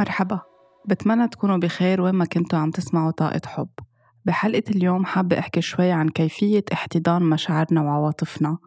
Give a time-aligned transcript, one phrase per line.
[0.00, 0.40] مرحبا.
[0.88, 3.68] بتمنى تكونوا بخير وين ما كنتوا عم تسمعوا طاقة حب.
[4.24, 8.58] بحلقة اليوم حابة أحكي شوي عن كيفية احتضان مشاعرنا وعواطفنا.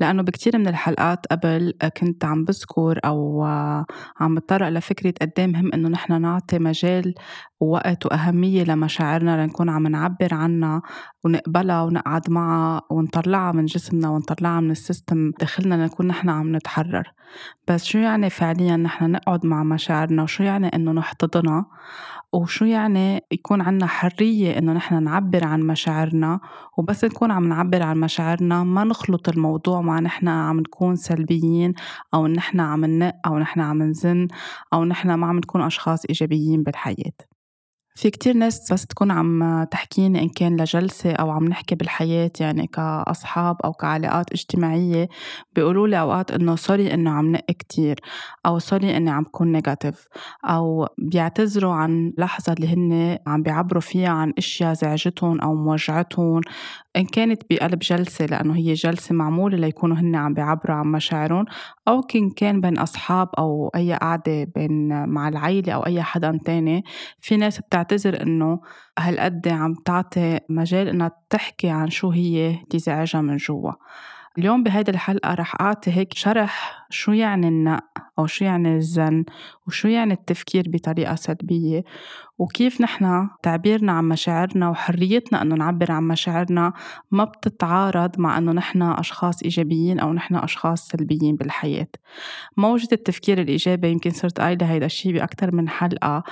[0.00, 3.44] لأنه بكتير من الحلقات قبل كنت عم بذكر أو
[4.20, 7.14] عم بتطرق لفكرة قد إيه مهم إنه نحن نعطي مجال
[7.60, 10.82] ووقت وأهمية لمشاعرنا لنكون عم نعبر عنها
[11.24, 17.12] ونقبلها ونقعد معها ونطلعها من جسمنا ونطلعها من السيستم داخلنا لنكون نحن عم نتحرر.
[17.68, 21.66] بس شو يعني فعليا نحن نقعد مع مشاعرنا؟ وشو يعني إنه نحتضنها؟
[22.34, 26.40] وشو يعني يكون عنا حرية إنه نحن نعبر عن مشاعرنا؟
[26.76, 31.74] وبس نكون عم نعبر عن مشاعرنا ما نخلط الموضوع مع نحن عم نكون سلبيين
[32.14, 34.28] أو نحن عم ننق أو نحن عم نزن
[34.72, 37.33] أو نحن ما عم نكون أشخاص إيجابيين بالحياة.
[37.96, 42.66] في كتير ناس بس تكون عم تحكيني إن كان لجلسة أو عم نحكي بالحياة يعني
[42.66, 45.08] كأصحاب أو كعلاقات اجتماعية
[45.54, 48.00] بيقولوا لي أوقات إنه sorry إنه عم نق كتير
[48.46, 50.06] أو sorry إني عم كون negative
[50.44, 56.40] أو بيعتذروا عن لحظة اللي هن عم بيعبروا فيها عن أشياء زعجتهم أو موجعتهم
[56.96, 61.44] إن كانت بقلب جلسة لأنه هي جلسة معمولة ليكونوا هن عم بيعبروا عن مشاعرهم
[61.88, 66.84] أو كان كان بين أصحاب أو أي قعدة بين مع العيلة أو أي حدا تاني
[67.20, 67.83] في ناس بتعتذر
[68.22, 68.60] إنه
[68.98, 73.72] هالقد عم تعطي مجال إنها تحكي عن شو هي تزعجها من جوا.
[74.38, 77.84] اليوم بهيدي الحلقة رح أعطي هيك شرح شو يعني النق
[78.18, 79.24] أو شو يعني الزن؟
[79.66, 81.84] وشو يعني التفكير بطريقة سلبية؟
[82.38, 86.72] وكيف نحن تعبيرنا عن مشاعرنا وحريتنا أنه نعبر عن مشاعرنا
[87.10, 91.86] ما بتتعارض مع أنه نحن أشخاص إيجابيين أو نحن أشخاص سلبيين بالحياة.
[92.56, 96.22] موجة التفكير الإيجابي يمكن صرت قايلة هيدا الشيء بأكثر من حلقة.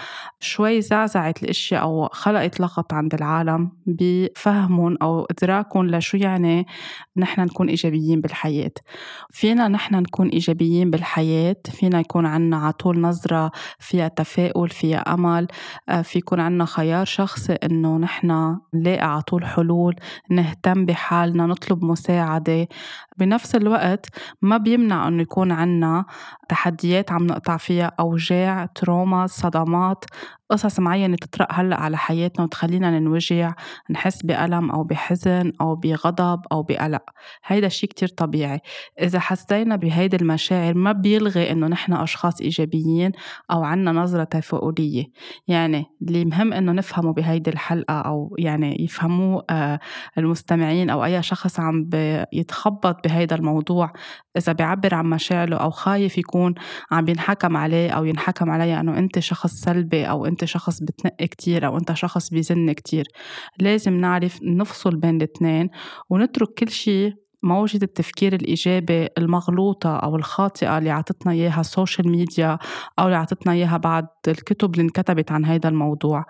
[0.40, 6.66] شوي زعزعت الأشياء أو خلقت لغط عند العالم بفهمهم أو إدراكهم لشو يعني
[7.16, 8.72] نحن نكون إيجابيين بالحياة.
[9.30, 10.51] فينا نحن نكون إيجابيين
[10.90, 15.46] بالحياة فينا يكون عنا عطول نظرة فيها تفاؤل فيها أمل
[15.88, 19.96] آه، في يكون عنا خيار شخصي إنه نحن نلاقي على طول حلول
[20.30, 22.68] نهتم بحالنا نطلب مساعدة
[23.16, 24.06] بنفس الوقت
[24.42, 26.04] ما بيمنع إنه يكون عنا
[26.48, 30.04] تحديات عم نقطع فيها أوجاع تروما صدمات
[30.52, 33.54] قصص معينة تطرق هلأ على حياتنا وتخلينا ننوجع
[33.90, 37.02] نحس بألم أو بحزن أو بغضب أو بقلق.
[37.44, 38.60] هيدا الشيء كتير طبيعي.
[39.02, 43.12] إذا حسينا بهيدي المشاعر ما بيلغي إنه نحن أشخاص إيجابيين
[43.50, 45.04] أو عنا نظرة تفاؤلية.
[45.48, 49.80] يعني اللي مهم إنه نفهمه بهيدي الحلقة أو يعني يفهموه آه،
[50.18, 51.90] المستمعين أو أي شخص عم
[52.32, 53.92] يتخبط بهيدا الموضوع
[54.36, 56.54] إذا بيعبر عن مشاعره أو خايف يكون
[56.90, 61.66] عم ينحكم عليه أو ينحكم عليه إنه أنت شخص سلبي أو أنت شخص بتنق كتير
[61.66, 63.04] أو أنت شخص بيزن كتير
[63.58, 65.70] لازم نعرف نفصل بين الاثنين
[66.10, 72.58] ونترك كل شيء موجة التفكير الإيجابي المغلوطة أو الخاطئة اللي عطتنا إياها ال social media
[72.98, 76.24] أو اللي عطتنا إياها بعض الكتب اللي انكتبت عن هذا الموضوع.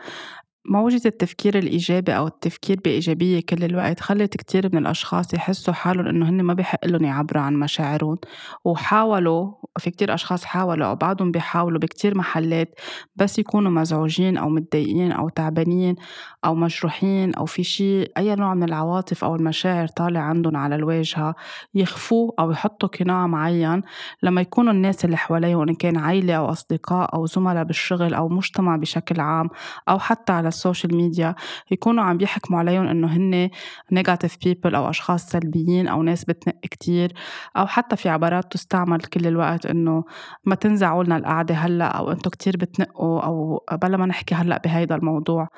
[0.64, 6.28] موجة التفكير الإيجابي أو التفكير بإيجابية كل الوقت خلت كتير من الأشخاص يحسوا حالهم إنه
[6.28, 8.18] هن ما بيحق لهم يعبروا عن مشاعرهم
[8.64, 12.80] وحاولوا في كتير أشخاص حاولوا أو بعضهم بيحاولوا بكتير محلات
[13.16, 15.96] بس يكونوا مزعوجين أو متضايقين أو تعبانين
[16.44, 21.34] أو مجروحين أو في شيء أي نوع من العواطف أو المشاعر طالع عندهم على الواجهة
[21.74, 23.82] يخفوه أو يحطوا قناع معين
[24.22, 28.76] لما يكونوا الناس اللي حواليهم إن كان عيلة أو أصدقاء أو زملاء بالشغل أو مجتمع
[28.76, 29.48] بشكل عام
[29.88, 31.34] أو حتى على السوشيال ميديا
[31.70, 33.50] يكونوا عم بيحكموا عليهم إنه هن
[33.92, 37.12] negative people أو أشخاص سلبيين أو ناس بتنق كتير
[37.56, 40.04] أو حتى في عبارات تستعمل كل الوقت إنه
[40.44, 44.94] ما تنزعوا لنا القعدة هلأ أو أنتم كتير بتنقوا أو بلا ما نحكي هلأ بهيدا
[44.94, 45.48] الموضوع.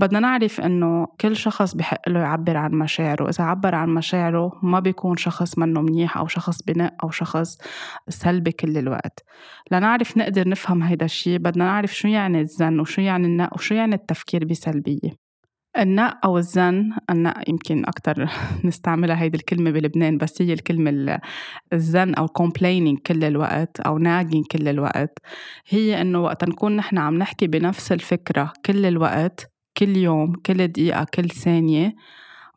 [0.00, 3.28] بدنا نعرف إنه كل شخص بحق له يعبر عن مشاعره.
[3.28, 7.58] إذا عبر عن مشاعره ما بيكون شخص منه منيح أو شخص بنق أو شخص
[8.08, 9.24] سلبي كل الوقت.
[9.72, 13.94] لنعرف نقدر نفهم هيدا الشيء بدنا نعرف شو يعني الزن وشو يعني النق وشو يعني
[13.94, 15.10] التفكير بسلبية.
[15.78, 18.28] النق أو الزن النق يمكن أكتر
[18.64, 21.18] نستعملها هيدي الكلمة بلبنان بس هي الكلمة
[21.72, 25.18] الزن أو complaining كل الوقت أو nagging كل الوقت.
[25.68, 31.06] هي إنه وقت نكون نحن عم نحكي بنفس الفكرة كل الوقت كل يوم كل دقيقة
[31.14, 31.94] كل ثانية.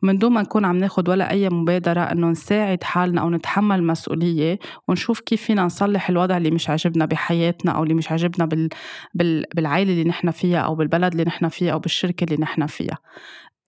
[0.02, 4.58] من دون ما نكون عم ناخد ولا أي مبادرة إنه نساعد حالنا أو نتحمل مسؤولية
[4.88, 8.68] ونشوف كيف فينا نصلح الوضع اللي مش عاجبنا بحياتنا أو اللي مش عاجبنا بال...
[9.14, 9.44] بال...
[9.54, 12.98] بالعائلة اللي نحن فيها أو بالبلد اللي نحن فيها أو بالشركة اللي نحن فيها.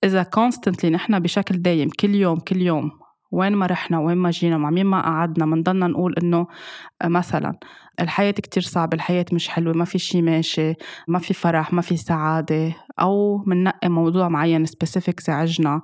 [0.04, 2.90] إذا constantly نحن بشكل دايم كل يوم كل يوم
[3.30, 6.46] وين ما رحنا وين ما جينا مع مين ما قعدنا منضلنا نقول إنه
[7.04, 7.58] مثلا
[8.00, 10.74] الحياة كتير صعبة الحياة مش حلوة ما في شي ماشي
[11.08, 15.80] ما في فرح ما في سعادة أو مننقي موضوع معين سبيسيفيك زعجنا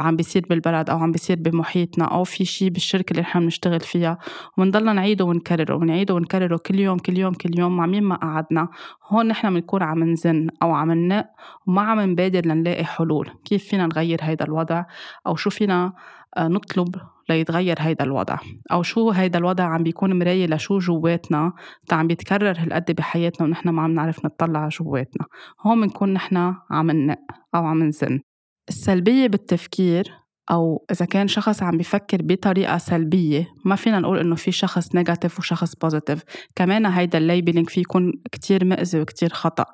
[0.00, 4.18] عم بيصير بالبلد أو عم بيصير بمحيطنا أو في شي بالشركة اللي نحن بنشتغل فيها
[4.58, 8.68] ومنضلنا نعيده ونكرره ونعيده ونكرره كل يوم كل يوم كل يوم مع مين ما قعدنا.
[9.08, 11.26] هون نحن بنكون عم نزن أو عم ننق
[11.66, 13.30] وما عم نبادر لنلاقي حلول.
[13.44, 14.84] كيف فينا نغير هيدا الوضع؟
[15.26, 15.92] أو شو فينا آه،
[16.38, 16.96] نطلب
[17.28, 18.38] ليتغير هيدا الوضع.
[18.72, 21.52] أو شو هيدا الوضع عم بيكون مراية لشو جواتنا
[21.92, 25.26] عم بيتكرر هالقد بحياتنا ونحن ما عم نعرف نطلع جواتنا.
[25.66, 27.18] هون بنكون نحن عم ننق
[27.54, 28.20] أو عم نزن.
[28.68, 30.12] السلبية بالتفكير
[30.50, 35.38] أو إذا كان شخص عم بيفكر بطريقة سلبية ما فينا نقول إنه في شخص negative
[35.38, 36.22] وشخص positive
[36.56, 39.64] كمان هيدا ال labeling فيه يكون كتير مأذي وكتير خطأ.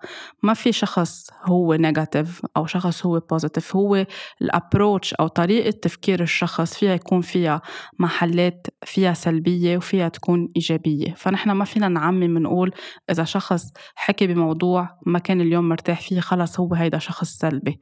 [0.43, 4.07] ما في شخص هو negative أو شخص هو positive هو
[4.43, 7.63] الأبروتش أو طريقة تفكير الشخص فيها يكون فيها
[7.99, 11.15] محلات فيها سلبية وفيها تكون إيجابية.
[11.15, 12.73] فنحن ما فينا نعمم نقول
[13.11, 17.81] إذا شخص حكي بموضوع ما كان اليوم مرتاح فيه خلص هو هيدا شخص سلبي.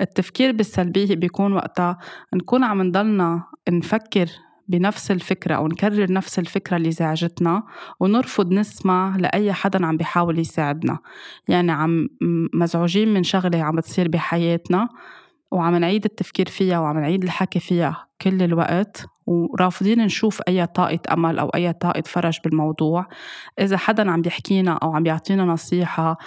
[0.00, 1.98] التفكير بالسلبية بيكون وقتها
[2.34, 4.26] نكون عم نضلنا نفكر
[4.68, 7.62] بنفس الفكرة أو نكرر نفس الفكرة اللي زعجتنا
[8.00, 10.98] ونرفض نسمع لأي حدا عم بيحاول يساعدنا.
[11.48, 12.08] يعني عم
[12.54, 14.88] مزعوجين من شغلة عم بتصير بحياتنا
[15.50, 19.06] وعم نعيد التفكير فيها وعم نعيد الحكي فيها كل الوقت.
[19.28, 23.06] ورافضين نشوف أي طاقة أمل أو أي طاقة فرج بالموضوع.
[23.60, 26.18] إذا حدا عم بيحكينا أو عم بيعطينا نصيحة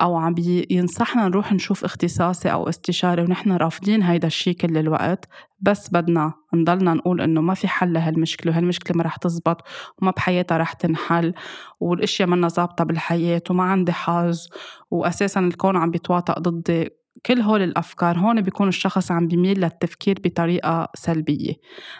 [0.00, 5.28] أو عم بينصحنا نروح نشوف اختصاصي أو استشاري ونحن رافضين هيدا الشي كل الوقت
[5.60, 9.62] بس بدنا نضلنا نقول إنه ما في حل لهالمشكلة وهالمشكلة ما رح تزبط
[10.02, 11.34] وما بحياتها رح تنحل
[11.80, 14.46] والأشياء منا ظابطة بالحياة وما عندي حظ
[14.90, 16.97] وأساسا الكون عم بيتواطأ ضدي.
[17.26, 21.54] كل هول الأفكار هون بيكون الشخص عم بيميل للتفكير بطريقة سلبية.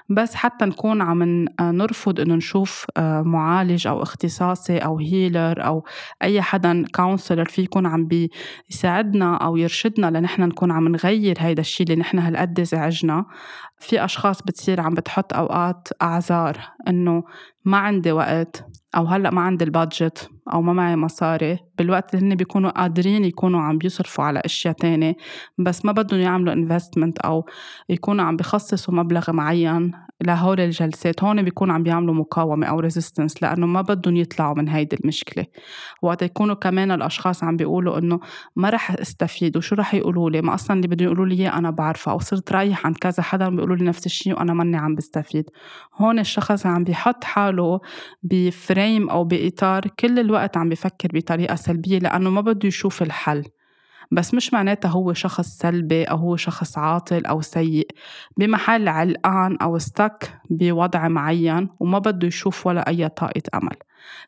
[0.09, 5.85] بس حتى نكون عم نرفض إنه نشوف آه، معالج أو اختصاصي أو هيلر أو
[6.23, 11.87] أي حدا كونسلر في يكون عم بيساعدنا أو يرشدنا لنحن نكون عم نغير هيدا الشيء
[11.87, 13.25] اللي نحن هالقد زعجنا
[13.80, 16.58] في أشخاص بتصير عم بتحط أوقات أعذار
[16.88, 17.25] إنه
[17.64, 18.64] ما عندي وقت
[18.96, 21.58] أو هلأ ما عندي ال budget أو ما معي مصاري.
[21.78, 25.16] بالوقت اللي هن بيكونوا قادرين يكونوا عم بيصرفوا على أشياء تانية
[25.58, 27.46] بس ما بدهم يعملوا investment أو
[27.88, 29.92] يكونوا عم بخصصوا مبلغ معين
[30.26, 31.24] لهول الجلسات.
[31.24, 35.46] هون بيكونوا عم بيعملوا مقاومة أو resistance لأنه ما بدهم يطلعوا من هيدي المشكلة.
[36.02, 38.20] وقت يكونوا كمان الأشخاص عم بيقولوا إنه
[38.56, 42.12] ما رح استفيد وشو رح يقولوا لي؟ ما أصلا اللي بدهم يقولوا لي أنا بعرفه
[42.12, 45.50] أو صرت رايح عند كذا حدا بيقولوا لي نفس الشيء وأنا ماني عم بستفيد.
[45.94, 47.81] هون الشخص عم بيحط حاله
[48.23, 53.44] بفريم أو بإطار كل الوقت عم بفكر بطريقة سلبية لأنه ما بده يشوف الحل.
[54.12, 57.88] بس مش معناتها هو شخص سلبي أو هو شخص عاطل أو سيء.
[58.37, 63.76] بمحل علقان أو استك بوضع معين وما بده يشوف ولا أي طاقة أمل.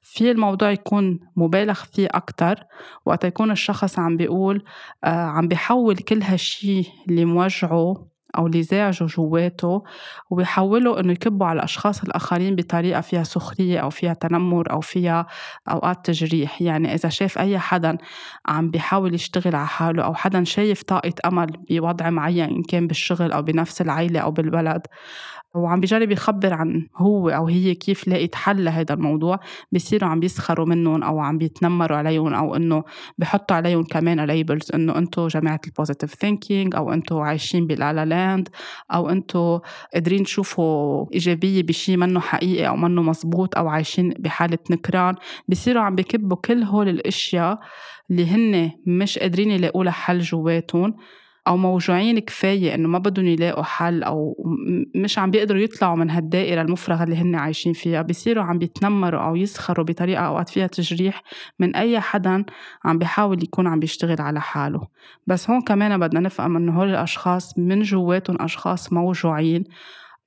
[0.02, 2.64] في الموضوع يكون مبالغ فيه أكتر.
[3.06, 4.64] وقت يكون الشخص عم بيقول
[5.04, 9.82] آه عم بيحول كل هالشي اللي موجعه أو زعجوا جواته
[10.30, 15.26] وبيحولوا إنه يكبوا على الأشخاص الآخرين بطريقة فيها سخرية أو فيها تنمر أو فيها
[15.68, 16.62] أوقات تجريح.
[16.62, 17.98] يعني إذا شاف أي حدا
[18.46, 23.32] عم بيحاول يشتغل على حاله أو حدا شايف طاقة أمل بوضع معين إن كان بالشغل
[23.32, 24.82] أو بنفس العيلة أو بالبلد
[25.54, 29.40] وعم بيجرب يخبر عن هو أو هي كيف لقيت حل لهذا الموضوع
[29.72, 32.84] بصيروا عم بيسخروا منهم أو عم بيتنمروا عليهم أو إنه
[33.18, 38.04] بحطوا عليهم كمان labels إنه أنتم جماعة ال positive thinking أو أنتم عايشين ب la
[38.04, 38.48] la land
[38.92, 39.58] أو أنتم
[39.94, 45.14] قادرين تشوفوا إيجابية بشيء منه حقيقي أو منه مزبوط أو عايشين بحالة نكران.
[45.48, 47.58] بصيروا عم بكبوا كل هول الأشياء
[48.10, 50.94] اللي هن مش قادرين يلاقوا لها حل جواتهم.
[51.46, 54.36] أو موجوعين كفاية إنه ما بدهم يلاقوا حل أو
[54.94, 58.02] مش عم بيقدروا يطلعوا من هالدائرة المفرغة اللي هن عايشين فيها.
[58.02, 61.22] بيصيروا عم بيتنمروا أو يسخروا بطريقة أوقات فيها تجريح
[61.58, 62.44] من أي حدا
[62.84, 64.80] عم بيحاول يكون عم بيشتغل على حاله.
[65.26, 69.64] بس هون كمان بدنا نفهم إنه هول الأشخاص من جواتهم أشخاص موجوعين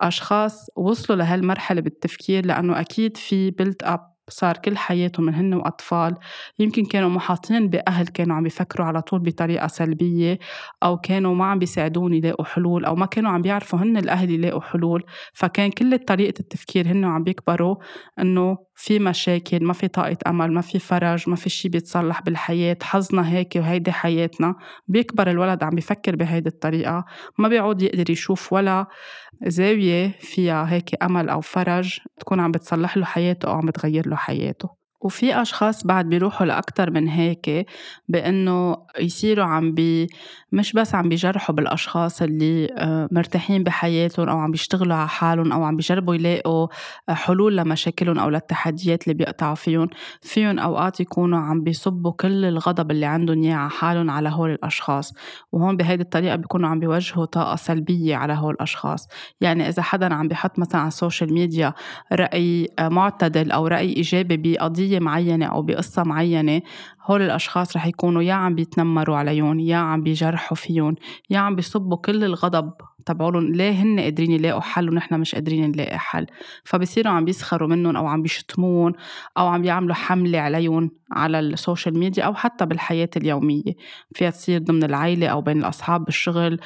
[0.02, 6.16] أشخاص وصلوا لهالمرحلة بالتفكير لأنه أكيد في بيلت أب صار كل حياتهم من هن وأطفال.
[6.60, 10.40] يمكن كانوا محاطين بأهل كانوا عم بيفكروا على طول بطريقة سلبية
[10.84, 14.62] أو كانوا ما عم بيساعدون يلاقوا حلول أو ما كانوا عم بيعرفوا هن الأهل يلاقوا
[14.62, 15.04] حلول.
[15.34, 17.76] فكان كل طريقة التفكير هن عم بيكبروا
[18.20, 22.78] إنه في مشاكل ما في طاقة أمل ما في فرج ما في شي بيتصلح بالحياة
[22.84, 24.56] حظنا هيك وهيدي حياتنا.
[24.88, 27.06] بيكبر الولد عم بيفكر بهيدي الطريقة
[27.40, 28.86] ما بيعود يقدر يشوف ولا
[29.48, 34.16] زاوية فيها هيك أمل أو فرج تكون عم بتصلح له حياته أو عم بتغير له
[34.16, 34.83] حياته.
[35.04, 37.66] وفي أشخاص بعد بيروحوا لأكتر من هيك
[38.10, 40.08] بأنه يصيروا عم بي
[40.52, 45.64] مش بس عم بيجرحوا بالأشخاص اللي آه، مرتاحين بحياتهم أو عم بيشتغلوا على حالهم أو
[45.64, 46.68] عم بيجربوا يلاقوا
[47.10, 49.88] حلول لمشاكلهم أو للتحديات اللي بيقطعوا فيهم
[50.22, 55.14] فيهم أوقات يكونوا عم بيصبوا كل الغضب اللي عندهم إياه على حالهم على هول الأشخاص
[55.52, 59.08] وهون بهيدي الطريقة بيكونوا عم بيوجهوا طاقة سلبية على هول الأشخاص.
[59.42, 61.74] يعني إذا حدا عم بيحط مثلا على ال social media
[62.12, 66.62] رأي آه، معتدل أو رأي إيجابي بقضية معينة أو بقصة معينة
[67.06, 70.96] هول الأشخاص رح يكونوا يا عم بيتنمروا عليهم يا عم بيجرحوا فيهم
[71.30, 72.74] يا عم بيصبوا كل الغضب
[73.06, 76.26] تبعولن ليه هن قادرين يلاقوا حل ونحن مش قادرين نلاقي حل؟
[76.64, 78.94] فبصيروا عم بيسخروا منهم أو عم بيشتمون
[79.38, 83.74] أو عم بيعملوا حملة عليهم على ال social media أو حتى بالحياة اليومية.
[84.16, 86.60] فيها تصير ضمن العيلة أو بين الأصحاب بالشغل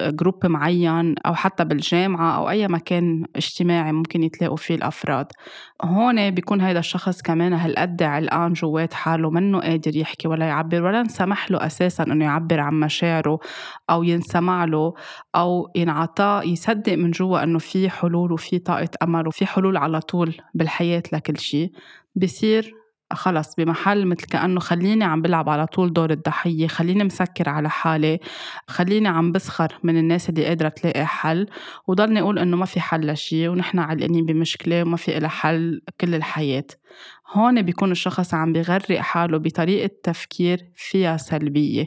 [0.00, 5.26] group معين أو حتى بالجامعة أو أي مكان اجتماعي ممكن يتلاقوا فيه الأفراد.
[5.84, 11.00] هون بيكون هيدا الشخص كمان هالقد علقان جوات حاله منه قادر يحكي ولا يعبر ولا
[11.00, 13.38] انسمح له أساسا إنه يعبر عن مشاعره
[13.90, 14.94] أو ينسمع له
[15.36, 20.34] أو ينعطاه يصدق من جوا إنه في حلول وفي طاقة أمل وفي حلول على طول
[20.54, 21.72] بالحياة لكل شيء.
[22.16, 22.74] بصير
[23.12, 28.20] خلص بمحل مثل كأنه خليني عم بلعب على طول دور الضحية خليني مسكر على حالي
[28.68, 31.46] خليني عم بسخر من الناس اللي قادرة تلاقي حل
[31.86, 36.14] وضلني أقول إنه ما في حل لشي ونحن علقانين بمشكلة وما في إلها حل كل
[36.14, 36.64] الحياة.
[37.32, 41.86] هون بيكون الشخص عم بغرق حاله بطريقة تفكير فيها سلبية.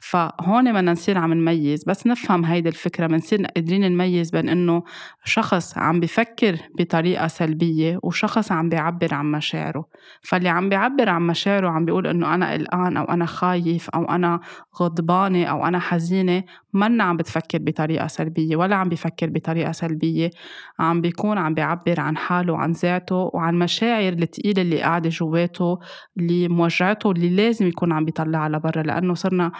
[0.00, 4.82] فهون بدنا نصير عم نميز بس نفهم هيدي الفكرة بنصير قادرين نميز بين إنه
[5.24, 9.84] شخص عم بفكر بطريقة سلبية وشخص عم بيعبر عن مشاعره.
[10.22, 14.40] فاللي عم بيعبر عن مشاعره عم بيقول إنه أنا قلقان أو أنا خايف أو أنا
[14.80, 20.30] غضبانة أو أنا حزينة منا عم بتفكر بطريقة سلبية ولا عم بفكر بطريقة سلبية.
[20.78, 25.78] عم بيكون عم بيعبر عن حاله وعن ذاته وعن مشاعر الثقيلة اللي قاعدة جواته
[26.16, 29.52] اللي موجعته اللي لازم يكون عم بيطلعها لبرا لأنه صرنا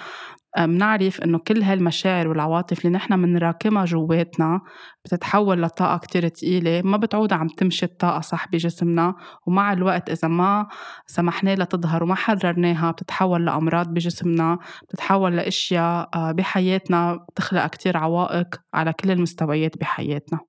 [0.59, 4.61] بنعرف إنه كل هالمشاعر والعواطف اللي نحن بنراكمها جواتنا
[5.05, 9.15] بتتحول لطاقة كتير تقيلة ما بتعود عم تمشي الطاقة صح بجسمنا
[9.47, 10.67] ومع الوقت إذا ما
[11.07, 18.47] سمحنا لها تظهر وما حررناها بتتحول لأمراض بجسمنا بتتحول لأشياء آه، بحياتنا بتخلق كتير عوائق
[18.75, 20.48] على كل المستويات بحياتنا.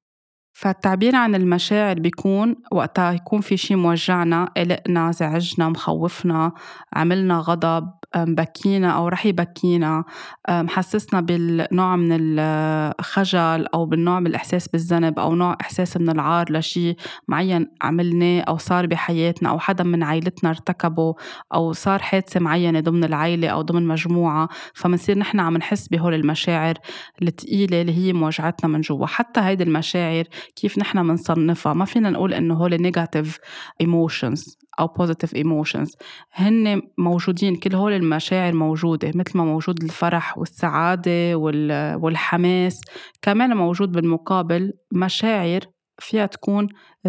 [0.60, 6.52] فالتعبير عن المشاعر بيكون وقتها يكون في شي موجعنا قلقنا زعجنا مخوفنا
[6.94, 10.04] عملنا غضب بكينا أو رح يبكينا.
[10.50, 16.96] محسسنا بالنوع من الخجل أو بالنوع من الإحساس بالذنب أو نوع إحساس من العار لشي
[17.28, 21.16] معين عملناه أو صار بحياتنا أو حدا من عائلتنا ارتكبه
[21.54, 24.50] أو صار حادثة معينة ضمن العائلة أو ضمن مجموعة.
[24.74, 26.74] فمنصير نحن عم نحس بهول المشاعر
[27.22, 29.06] الثقيلة اللي هي موجعتنا من جوا.
[29.06, 30.24] حتى هيدي المشاعر
[30.56, 33.38] كيف نحن بنصنفها ما فينا نقول إنه هول نيجاتيف
[33.82, 35.90] emotions أو positive emotions.
[36.34, 41.36] هن موجودين كل هول المشاعر موجودة مثل ما موجود الفرح والسعادة
[41.96, 42.82] والحماس.
[43.22, 45.60] كمان موجود بالمقابل مشاعر
[46.00, 46.68] فيها تكون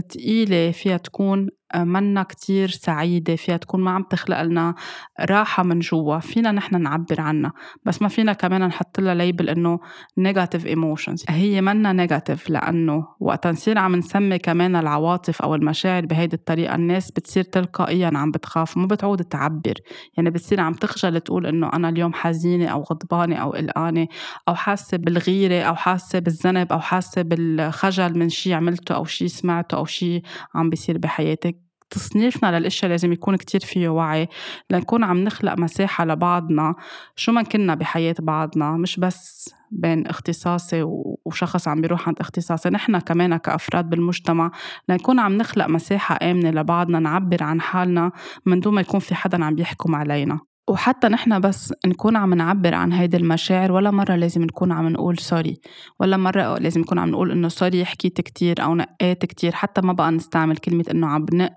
[0.08, 4.74] تقيلة فيها تكون منا كتير سعيدة فيها تكون ما عم تخلق لنا
[5.20, 7.52] راحة من جوا فينا نحن نعبر عنها
[7.84, 9.78] بس ما فينا كمان نحط لها label انه
[10.18, 16.36] negative emotions هي منا negative لأنه وقت نصير عم نسمي كمان العواطف أو المشاعر بهيدي
[16.36, 19.74] الطريقة الناس بتصير تلقائيا عم بتخاف وما بتعود تعبر.
[20.16, 24.06] يعني بتصير عم تخجل تقول انه أنا اليوم حزينة أو غضبانة أو قلقانة
[24.48, 29.76] أو حاسة بالغيرة أو حاسة بالذنب أو حاسة بالخجل من شي عملته أو شي سمعته
[29.76, 30.22] أو شيء
[30.54, 31.59] عم بيصير بحياتك.
[31.90, 34.28] تصنيفنا للإشياء لازم يكون كتير فيه وعي
[34.70, 36.74] لنكون عم نخلق مساحة لبعضنا
[37.16, 40.82] شو ما كنا بحياة بعضنا مش بس بين اختصاصي
[41.24, 44.50] وشخص عم بيروح عند اختصاصي نحن كمان كأفراد بالمجتمع
[44.88, 48.12] لنكون عم نخلق مساحة آمنة لبعضنا نعبر عن حالنا
[48.46, 50.49] من دون ما يكون في حدا عم بيحكم علينا.
[50.68, 55.18] وحتى نحن بس نكون عم نعبر عن هيدي المشاعر ولا مرة لازم نكون عم نقول
[55.18, 55.60] sorry
[56.00, 59.52] ولا مرة لازم نكون عم نقول إنه sorry حكيت كتير أو نقيت كتير.
[59.54, 61.52] حتى ما بقى نستعمل كلمة إنه عم بنق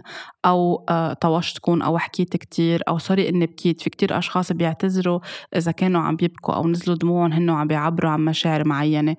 [0.45, 3.81] أو آه طوشتكم أو حكيت كتير أو sorry إني بكيت.
[3.81, 5.19] في كتير أشخاص بيعتذروا
[5.55, 9.15] إذا كانوا عم بيبكوا أو نزلوا دموعهم هن عم بيعبروا عن مشاعر معينة.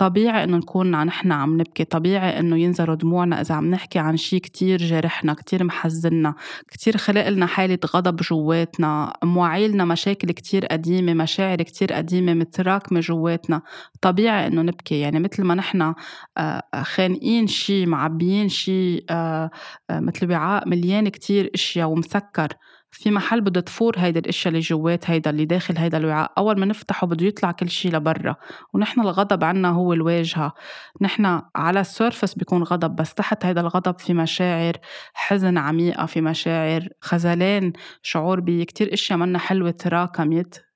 [0.00, 1.84] طبيعي إنه نكون نحن عم نبكي.
[1.84, 6.34] طبيعي إنه ينزلوا دموعنا إذا عم نحكي عن شي كتير جرحنا كتير محزننا
[6.70, 13.62] كتير خلق لنا حالة غضب جواتنا موعيلنا مشاكل كتير قديمة مشاعر كتير قديمة متراكمة جواتنا.
[14.02, 15.00] طبيعي إنه نبكي.
[15.00, 15.94] يعني مثل ما نحن
[16.38, 19.50] آه، خانقين شي معبيين شي آه،
[19.90, 22.48] آه، مثل وعاء مليان كتير أشياء ومسكر.
[22.92, 26.66] في محل بده تفور هيدي الإشياء اللي جوات هيدا اللي داخل هيدا الوعاء أول ما
[26.66, 28.36] نفتحه بده يطلع كل شيء لبرا.
[28.74, 30.52] ونحن الغضب عنا هو الواجهه
[31.00, 33.14] نحن على السيرفس بيكون غضب بس.
[33.14, 34.72] تحت هيدا الغضب في مشاعر
[35.14, 40.69] حزن عميقة في مشاعر خزلان شعور بكتير إشياء منا حلوة تراكمت.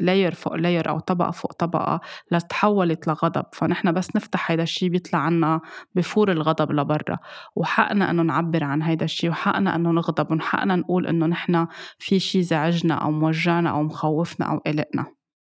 [0.00, 2.00] لاير فوق لاير أو طبقة فوق طبقة
[2.32, 3.44] لتحولت لغضب.
[3.52, 5.60] فنحن بس نفتح هيدا الشيء بيطلع عنا
[5.94, 7.18] بفور الغضب لبرا.
[7.56, 11.66] وحقنا أنه نعبر عن هيدا الشيء وحقنا أنه نغضب وحقنا نقول أنه نحن
[11.98, 15.17] في شيء زعجنا أو موجعنا أو مخوفنا أو قلقنا.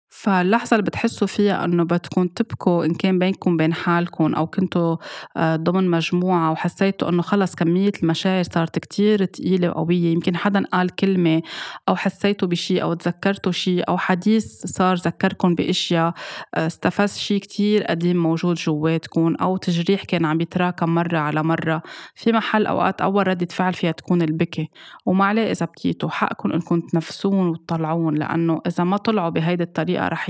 [0.10, 4.98] فاللحظة اللي بتحسوا فيها إنه بدكم تبكوا إن كان بينكم بين حالكم أو كنتوا
[5.38, 10.96] آه، ضمن مجموعة وحسيتوا إنه خلص كمية المشاعر صارت كتير تقيلة وقوية يمكن حدا قال
[10.96, 11.42] كلمة
[11.90, 16.14] أو حسيتوا بشي أو تذكرتوا شي أو حديث صار ذكركم بأشياء
[16.56, 21.82] آه، استفز شي كتير قديم موجود جواتكم أو تجريح كان عم يتراكم مرة على مرة.
[22.16, 24.70] في محل أوقات أول ردة فعل فيها تكون البكي.
[25.06, 30.08] وما عليه إذا بكيتوا حقكم إنكم تنفسون وتطلعون لأنه إذا ما طلعوا بهيدي الطريقة الطريقة
[30.08, 30.30] رح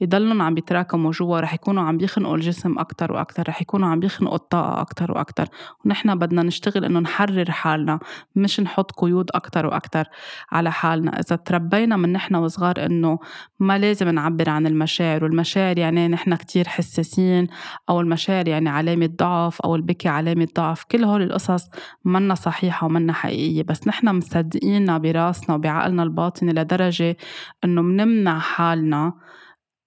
[0.00, 4.36] يضلن عم بيتراكموا جوا رح يكونوا عم بيخنقوا الجسم أكتر وأكتر رح يكونوا عم بيخنقوا
[4.36, 5.48] الطاقة أكتر وأكتر.
[5.84, 7.98] ونحن بدنا نشتغل إنه نحرر حالنا
[8.36, 10.04] مش نحط قيود أكتر وأكتر
[10.52, 11.20] على حالنا.
[11.20, 13.18] إذا تربينا من نحن وصغار إنه
[13.60, 17.46] ما لازم نعبر عن المشاعر والمشاعر يعني نحن كتير حساسين
[17.88, 20.84] أو المشاعر يعني علامة ضعف أو البكي علامة ضعف.
[20.84, 21.70] كل هول القصص
[22.04, 23.62] منا صحيحة ومنا حقيقية.
[23.62, 27.16] بس نحن مصدقينها براسنا وبعقلنا الباطني لدرجة
[27.64, 28.87] إنه منمنع حالنا.
[28.88, 29.12] حالنا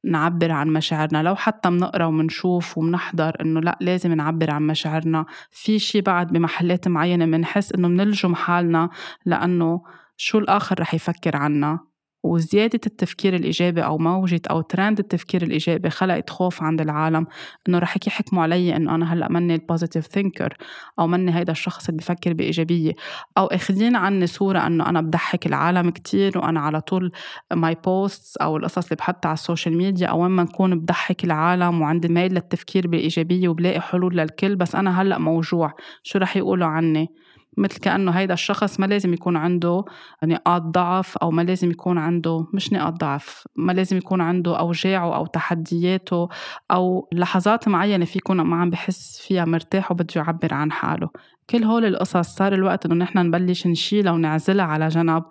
[0.03, 1.23] نعبر عن مشاعرنا.
[1.23, 5.25] لو حتى منقرأ ومنشوف ومنحضر إنه لأ لازم نعبر عن مشاعرنا.
[5.51, 8.89] في شي بعد بمحلات معينة بنحس إنه بنلجم حالنا
[9.25, 9.81] لأنه
[10.17, 11.90] شو الآخر رح يفكر عنا؟
[12.23, 17.27] وزيادة التفكير الإيجابي أو موجة أو ترند التفكير الإيجابي خلقت خوف عند العالم.
[17.69, 20.57] إنه رح يحكموا علي إنه أنا هلأ مني ال positive thinker
[20.99, 22.93] أو مني هيدا الشخص اللي بفكر بإيجابية.
[23.37, 27.11] أو أخذين عني صورة إنه أنا بضحك العالم كتير وأنا على طول
[27.53, 31.23] my posts أو القصص اللي بحطها على ال social media أو وين ما نكون بضحك
[31.23, 35.73] العالم وعندي ميل للتفكير بالإيجابية وبلاقي حلول للكل بس أنا هلأ موجوع.
[36.03, 37.09] شو رح يقولوا عني؟
[37.57, 39.85] مثل كأنه هيدا الشخص ما لازم يكون عنده
[40.23, 45.15] نقاط ضعف أو ما لازم يكون عنده مش نقاط ضعف ما لازم يكون عنده أوجاعه
[45.15, 46.29] أو تحدياته
[46.71, 51.09] أو لحظات معينة في يكون ما عم بحس فيها مرتاح وبده يعبر عن حاله.
[51.49, 55.23] كل هول القصص صار الوقت إنه نحن نبلش نشيلها ونعزلها على جنب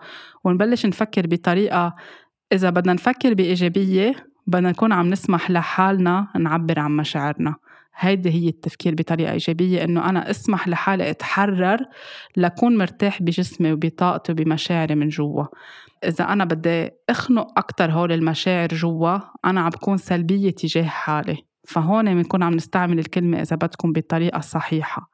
[0.45, 1.95] ونبلش نفكر بطريقة
[2.53, 4.15] إذا بدنا نفكر بإيجابية
[4.47, 7.55] بدنا نكون عم نسمح لحالنا نعبر عن مشاعرنا.
[7.97, 11.78] هيدي هي التفكير بطريقة إيجابية إنه أنا أسمح لحالي أتحرر
[12.37, 15.44] لكون مرتاح بجسمي وبطاقتي وبمشاعري من جوا.
[16.05, 21.50] إذا أنا بدي أخنق أكتر هول المشاعر جوا أنا عم بكون سلبية تجاه حالي.
[21.64, 25.11] فهون بنكون عم نستعمل الكلمة إذا بدكم بالطريقة الصحيحة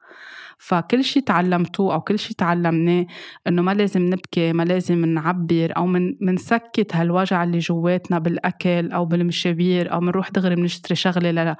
[0.57, 3.05] فكل شيء تعلمتوه أو كل شيء تعلمناه
[3.47, 9.05] إنه ما لازم نبكي ما لازم نعبر أو من منسكت هالوجع اللي جواتنا بالأكل أو
[9.05, 11.55] بالمشابير أو منروح دغري بنشتري شغلة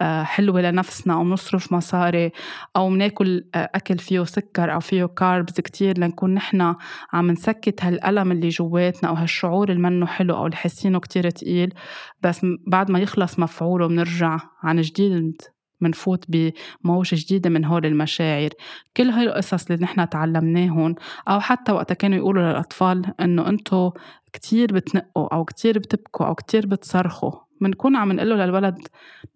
[0.00, 2.30] آه، حلوة لنفسنا أو نصرف مصاري
[2.76, 6.74] أو بناكل آه، أكل فيه سكر أو فيه كاربز كتير لنكون نحن
[7.12, 11.74] عم نسكت هالألم اللي جواتنا أو هالشعور اللي منه حلو أو اللي حاسينه كتير تقيل.
[12.22, 15.42] بس بعد ما يخلص مفعوله بنرجع عن جديد.
[15.82, 18.50] منفوت بموجة جديدة من هول المشاعر.
[18.96, 20.94] كل هاي القصص اللي نحن تعلمناهن
[21.28, 23.90] أو حتى وقت كانوا يقولوا للأطفال إنه أنتوا
[24.32, 27.32] كتير بتنقوا أو كتير بتبكوا أو كتير بتصرخوا.
[27.60, 28.78] بنكون عم نقول للولد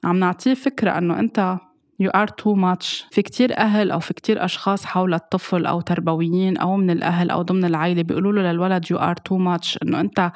[0.05, 1.59] عم نعطيه فكرة إنه أنت
[2.03, 3.05] you are too much.
[3.11, 7.43] في كتير أهل أو في كتير أشخاص حول الطفل أو تربويين أو من الأهل أو
[7.43, 9.79] ضمن العائلة بيقولوا له للولد you are too much.
[9.83, 10.33] إنه أنت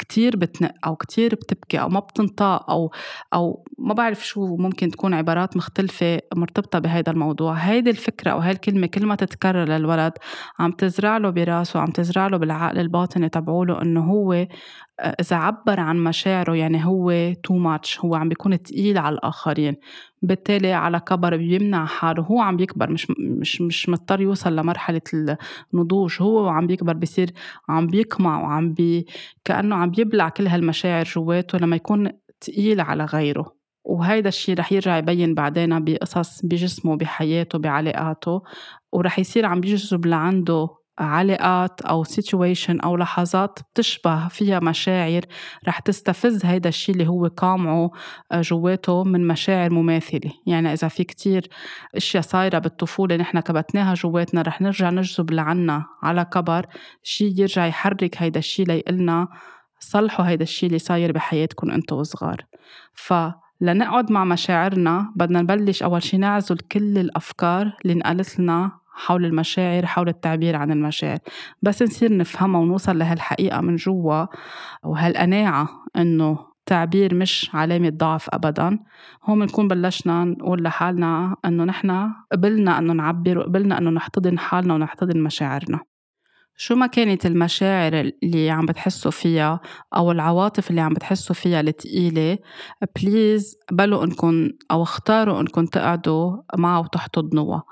[0.00, 2.92] كتير بتنق أو كتير بتبكي أو ما بتنطق أو
[3.34, 7.52] أو ما بعرف شو ممكن تكون عبارات مختلفة مرتبطة بهيدا الموضوع.
[7.54, 10.12] هيدي الفكرة أو هاي الكلمة كل ما تتكرر للولد
[10.58, 14.46] عم تزرع له براسه عم تزرع له بالعقل الباطني تبعوله إنه هو
[15.00, 19.76] آه، إذا عبر عن مشاعره يعني هو too much هو عم بيكون تقيل على الآخرين.
[20.22, 22.22] بالتالي على كبر بيمنع حاله.
[22.22, 25.00] هو عم بيكبر مش مش مش مضطر يوصل لمرحلة
[25.74, 26.16] النضوج.
[26.22, 27.30] هو وعم بيكبر بصير
[27.68, 29.06] عم بيقمع وعم بي
[29.44, 33.60] كأنه عم بيبلع كل هالمشاعر جواته لما يكون تقيل على غيره.
[33.84, 38.42] وهيدا الشيء رح يرجع يبين بعدين بقصص بجسمه بحياته بعلاقاته.
[38.92, 45.20] ورح يصير عم بيجذب لعنده علاقات أو سيتويشن أو لحظات بتشبه فيها مشاعر.
[45.68, 47.90] رح تستفز هيدا الشيء اللي هو قامعه
[48.32, 50.32] آه، جواته من مشاعر مماثلة.
[50.46, 51.48] يعني إذا في كتير
[51.96, 56.66] أشياء صايرة بالطفولة نحن كبتناها جواتنا رح نرجع نجذب لعنا على كبر.
[57.02, 59.28] شيء يرجع يحرك هيدا الشيء ليقلنا
[59.80, 62.44] صلحوا هيدا الشيء اللي صاير بحياتكم انتو وصغار.
[62.94, 63.14] ف
[63.60, 69.86] لنقعد مع مشاعرنا بدنا نبلش أول شي نعزل كل الأفكار اللي انقالت لنا حول المشاعر
[69.86, 71.18] حول التعبير عن المشاعر.
[71.62, 74.26] بس نصير نفهمها ونوصل لهالحقيقة من جوا
[74.84, 78.78] وهالقناعة إنه التعبير مش علامة ضعف أبدا.
[79.24, 85.22] هون بنكون بلشنا نقول لحالنا إنه نحن قبلنا إنه نعبر وقبلنا إنه نحتضن حالنا ونحتضن
[85.22, 85.80] مشاعرنا.
[86.62, 89.60] شو ما كانت المشاعر اللي عم بتحسوا فيها
[89.96, 92.38] أو العواطف اللي عم بتحسوا فيها الثقيلة
[92.96, 97.62] please قبلوا انكم أو اختاروا انكم تقعدوا معها وتحتضنوها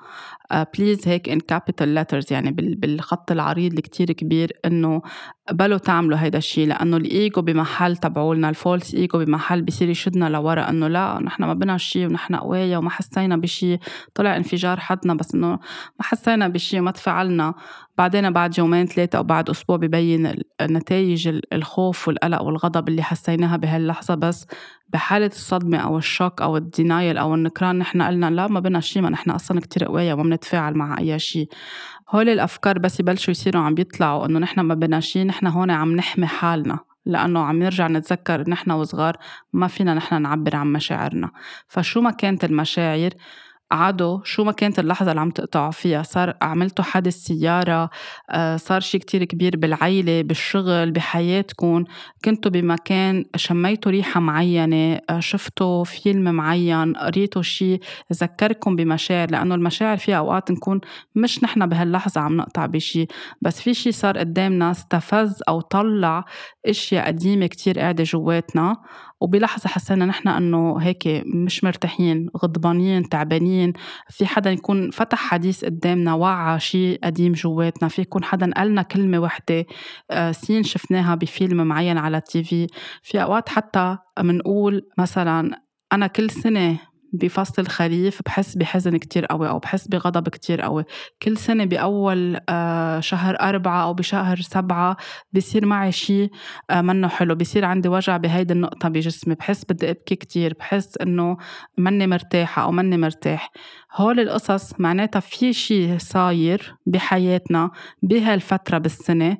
[0.79, 5.03] please هيك in capital letters يعني بالخط العريض اللي كتير كبير إنه
[5.49, 10.69] قبلوا تعملوا هيدا الشيء لأنه الايجو بمحل تبعولنا ال false ego بمحل بصير يشدنا لورا
[10.69, 13.79] إنه لا نحن ما بنا شيء ونحن قوية وما حسينا بشيء
[14.15, 15.59] طلع انفجار حدنا بس إنه ما
[16.01, 17.55] حسينا بشيء وما تفعلنا
[17.99, 24.15] بعدين بعد يومين ثلاثة أو بعد أسبوع ببين نتائج الخوف والقلق والغضب اللي حسيناها بهاللحظة.
[24.15, 24.47] بس
[24.89, 29.11] بحالة الصدمة أو الشوك أو الدينايل أو النكران نحن قلنا لا ما بنا شيء ما
[29.11, 31.49] نحن أصلا كتير قوية وما بنتفاعل مع أي شيء
[32.11, 35.97] هول الأفكار بس يبلشوا يصيروا عم بيطلعوا إنه نحن ما بنا شيء نحن هون عم
[35.97, 39.17] نحمي حالنا لأنه عم نرجع نتذكر نحن وصغار
[39.53, 41.31] ما فينا نحن نعبر عن مشاعرنا.
[41.69, 43.11] فشو ما كانت المشاعر
[43.71, 47.91] عدو شو ما كانت اللحظة اللي عم تقطعوا فيها؟ صار عملتوا حادث سيارة
[48.31, 51.85] آه، صار شي كتير كبير بالعيلة بالشغل بحياتكم؟
[52.25, 57.79] كنتوا بمكان شميتوا ريحة معينة؟ آه، شفتوا فيلم معين؟ قريتوا شي؟
[58.13, 60.81] ذكركم بمشاعر؟ لأنه المشاعر فيها أوقات نكون
[61.15, 63.07] مش نحن بهاللحظة عم نقطع بشي.
[63.43, 66.25] بس في شي صار قدامنا استفز أو طلع
[66.67, 68.77] إشياء قديمة كتير قاعدة جواتنا.
[69.21, 73.73] وبلحظة حسينا نحن إنه هيك مش مرتاحين غضبانين تعبانين.
[74.11, 77.89] في حدا يكون فتح حديث قدامنا وعى شيء قديم جواتنا.
[77.89, 79.67] في يكون حدا قالنا كلمة وحدة
[80.11, 82.67] آه، سين شفناها بفيلم معين على التي في.
[83.03, 86.79] في أوقات حتى منقول مثلا أنا كل سنة
[87.13, 90.85] بفصل الخريف بحس بحزن كتير قوي أو بحس بغضب كتير قوي.
[91.23, 94.97] كل سنة بأول آه، شهر أربعة أو بشهر سبعة
[95.33, 96.31] بصير معي شيء
[96.71, 97.35] آه، منه حلو.
[97.35, 101.37] بصير عندي وجع بهيدي النقطة بجسمي بحس بدي أبكي كتير بحس إنه
[101.79, 103.51] مني مرتاحة أو مني مرتاح.
[103.97, 107.71] هول القصص معناتها في شيء صاير بحياتنا
[108.03, 109.39] بهالفترة بالسنة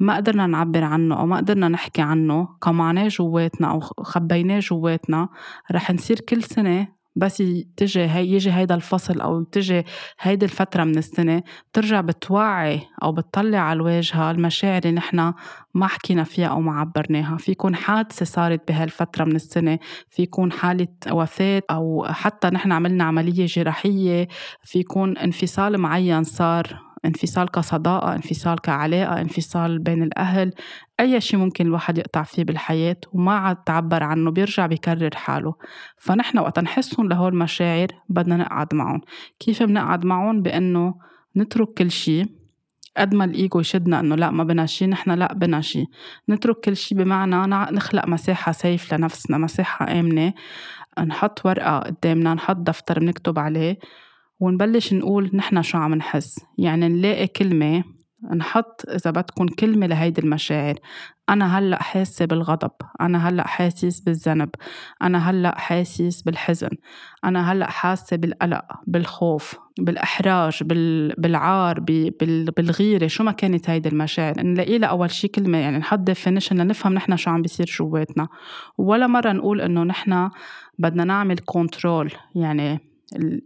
[0.00, 5.28] ما قدرنا نعبر عنه أو ما قدرنا نحكي عنه قمعناه جواتنا أو خبيناه جواتنا.
[5.72, 7.42] رح نصير كل سنة بس
[7.76, 9.84] تجي هي يجي هيدا الفصل أو تجي
[10.20, 11.42] هيدي الفترة من السنة
[11.72, 15.32] بترجع بتوعي أو بتطلع على الواجهه المشاعر اللي نحن
[15.74, 17.36] ما حكينا فيها أو ما عبرناها.
[17.36, 19.78] في يكون حادثة صارت بهالفترة من السنة
[20.10, 24.28] في يكون حالة وفاة أو حتى نحن عملنا عملية جراحية
[24.64, 30.52] في يكون انفصال معين صار انفصال كصداقة انفصال كعلاقة انفصال بين الأهل
[31.00, 35.54] أي شيء ممكن الواحد يقطع فيه بالحياة وما عاد تعبر عنه بيرجع بيكرر حاله.
[35.98, 39.00] فنحن وقت نحسهم لهول المشاعر بدنا نقعد معهم.
[39.38, 40.94] كيف بنقعد معهم؟ بأنه
[41.36, 42.26] نترك كل شيء
[42.96, 45.86] قد ما الإيجو يشدنا إنه لا ما بنا شيء نحن لا بنا شيء
[46.28, 47.36] نترك كل شيء بمعنى
[47.76, 50.32] نخلق مساحة سيف لنفسنا مساحة آمنة.
[51.06, 53.78] نحط ورقة قدامنا نحط دفتر بنكتب عليه.
[54.40, 56.40] ونبلش نقول نحن شو عم نحس.
[56.58, 57.84] يعني نلاقي كلمة
[58.36, 60.74] نحط إذا بدكم كلمة لهيدي المشاعر.
[61.28, 64.48] أنا هلأ حاسة بالغضب أنا هلأ حاسس بالذنب
[65.02, 66.70] أنا هلأ حاسس بالحزن
[67.24, 70.62] أنا هلأ حاسة بالقلق بالخوف بالإحراج
[71.18, 71.80] بالعار
[72.56, 73.06] بالغيرة.
[73.06, 74.40] شو ما كانت هيدي المشاعر.
[74.42, 78.28] نلاقي لها أول شي كلمة يعني نحط definition لنفهم نحن شو عم بيصير جواتنا.
[78.78, 80.30] ولا مرة نقول إنه نحن
[80.78, 82.89] بدنا نعمل control يعني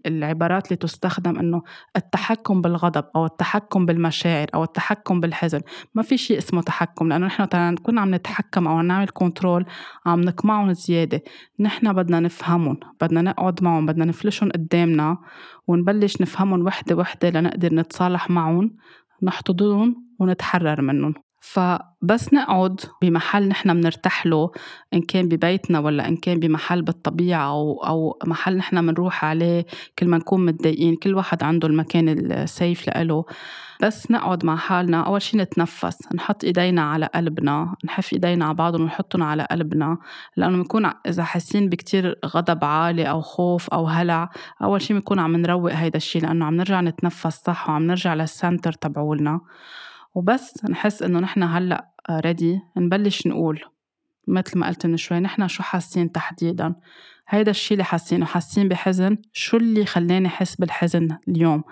[0.06, 1.62] العبارات اللي تستخدم إنه
[1.96, 5.60] التحكم بالغضب أو التحكم بالمشاعر أو التحكم بالحزن.
[5.94, 9.66] ما في شيء اسمه تحكم لأنه نحن نكون عم نتحكم أو نعمل control
[10.06, 11.22] عم نقمعهم زيادة.
[11.60, 15.18] نحن بدنا نفهمهم بدنا نقعد معهم بدنا نفلشهم قدامنا
[15.66, 18.76] ونبلش نفهمهم وحدة وحدة لنقدر نتصالح معهم
[19.22, 21.14] نحتضنهم ونتحرر منهم.
[21.44, 24.50] فبس نقعد بمحل نحن بنرتاح له
[24.94, 29.66] إن كان ببيتنا ولا إن كان بمحل بالطبيعة أو, أو محل نحن بنروح عليه
[29.98, 33.24] كل ما نكون متضايقين كل واحد عنده المكان السيف لإله.
[33.82, 38.74] بس نقعد مع حالنا أول شي نتنفس نحط إيدينا على قلبنا نحف إيدينا على بعض
[38.74, 39.98] ونحطهم على قلبنا.
[40.36, 44.30] لأنه بنكون إذا حاسين بكتير غضب عالي أو خوف أو هلع
[44.62, 48.29] أول شي بنكون عم نروق هيدا الشي لأنه عم نرجع نتنفس صح؟ وعم نرجع لل
[48.29, 49.40] center تبعولنا.
[50.14, 53.60] وبس نحس إنه نحن هلأ ready نبلش نقول.
[54.28, 56.74] مثل ما قلت من شوي نحن شو حاسين تحديدا؟
[57.28, 59.16] هيدا الشي اللي حاسينه حاسين بحزن.
[59.32, 61.64] شو اللي خلاني أحس بالحزن اليوم؟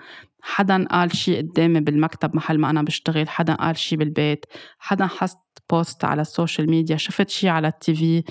[0.45, 4.45] حدا قال شي قدامي بالمكتب محل ما أنا بشتغل حدا قال شي بالبيت
[4.79, 5.35] حدا حط
[5.69, 8.23] post على ال social media شفت شي على ال TV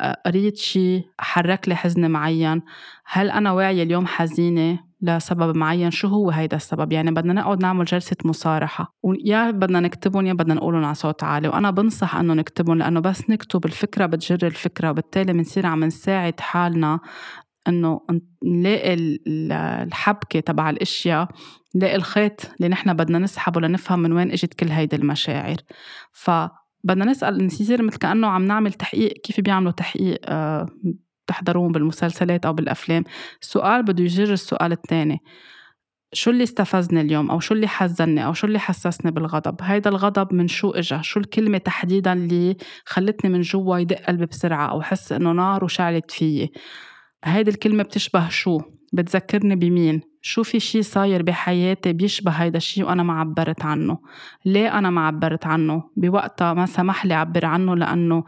[0.00, 2.62] آه، قريت شي حرك لي حزن معين.
[3.06, 7.84] هل أنا واعية اليوم حزينة لسبب معين؟ شو هو هيدا السبب؟ يعني بدنا نقعد نعمل
[7.84, 8.94] جلسة مصارحة.
[9.02, 11.48] ويا بدنا نكتبهم يا بدنا نقولهم على صوت عالي.
[11.48, 14.90] وأنا بنصح أنه نكتبهم لأنه بس نكتب الفكرة بتجر الفكرة.
[14.90, 17.00] وبالتالي بنصير عم نساعد حالنا
[17.68, 18.00] إنه
[18.44, 21.28] نلاقي الحبكة تبع الأشياء
[21.74, 25.56] نلاقي الخيط اللي نحن بدنا نسحبه لنفهم من وين إجت كل هيدي المشاعر.
[26.12, 30.66] فبدنا نسأل نصير مثل كأنه عم نعمل تحقيق كيف بيعملوا تحقيق آه،
[31.26, 33.04] بتحضروهم بالمسلسلات أو بالأفلام.
[33.42, 35.20] السؤال بده يجر السؤال الثاني.
[36.12, 40.34] شو اللي استفزني اليوم؟ أو شو اللي حزني أو شو اللي حسسني بالغضب؟ هيدا الغضب
[40.34, 45.12] من شو اجى شو الكلمة تحديدا اللي خلتني من جوا يدق قلبي بسرعة أو حس
[45.12, 46.52] إنه نار وشعلت فيي؟
[47.24, 48.60] هيدي الكلمة بتشبه شو؟
[48.92, 53.98] بتذكرني بمين؟ شو في شي صاير بحياتي بيشبه هيدا الشي وأنا ما عبرت عنه.
[54.44, 58.24] ليه أنا ما عبرت عنه؟ بوقتها ما سمح لي أعبر عنه لأنه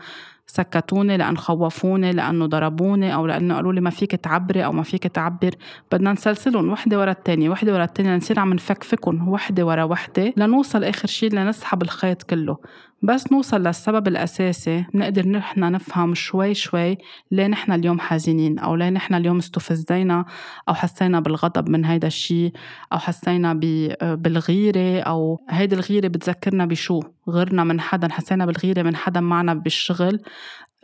[0.47, 5.03] سكتوني لأن خوفوني لأنه ضربوني أو لأنه قالوا لي ما فيك تعبري أو ما فيك
[5.03, 5.51] تعبر.
[5.93, 10.85] بدنا نسلسلهم وحدة ورا التانية وحدة ورا التانية لنصير عم نفكفكهم وحدة ورا وحدة لنوصل
[10.85, 12.57] آخر شي لنسحب الخيط كله.
[13.03, 16.99] بس نوصل للسبب الأساسي بنقدر نحن نفهم شوي شوي
[17.31, 20.25] ليه نحن اليوم حزينين أو ليه نحن اليوم استفزينا
[20.69, 22.53] أو حسينا بالغضب من هيدا الشيء
[22.93, 23.55] أو حسينا
[24.01, 30.21] بالغيرة أو هيدي الغيرة بتذكرنا بشو؟ غيرنا من حدا حسينا بالغيرة من حدا معنا بالشغل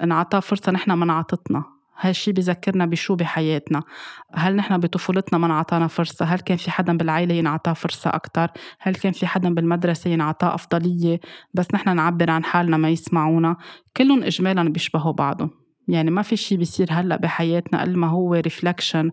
[0.02, 3.82] انعطى فرصة نحن ما انعطتنا هالشي بذكرنا بشو بحياتنا؟
[4.34, 8.94] هل نحن بطفولتنا ما انعطانا فرصة؟ هل كان في حدا بالعائلة ينعطى فرصة أكتر؟ هل
[8.94, 11.20] كان في حدا بالمدرسة ينعطى أفضلية؟
[11.54, 13.56] بس نحن نعبر عن حالنا ما يسمعونا.
[13.96, 15.50] كلهم إجمالا بيشبهوا بعضهم.
[15.88, 19.10] يعني ما في شي بيصير هلأ بحياتنا قل ما هو ريفلكشن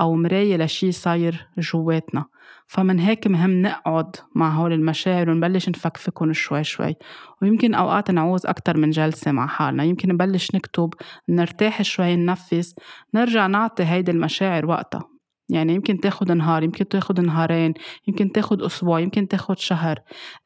[0.00, 2.24] أو مراية لشي صاير جواتنا.
[2.70, 6.94] فمن هيك مهم نقعد مع هول المشاعر ونبلش نفكفكهم شوي شوي.
[7.42, 9.84] ويمكن أوقات نعوز أكتر من جلسة مع حالنا.
[9.84, 10.94] يمكن نبلش نكتب
[11.28, 12.74] نرتاح شوي ننفس
[13.14, 15.02] نرجع نعطي هيدي المشاعر وقتها.
[15.48, 17.74] يعني يمكن تاخد نهار يمكن تاخد نهارين
[18.08, 19.98] يمكن تاخد أسبوع يمكن تاخد شهر.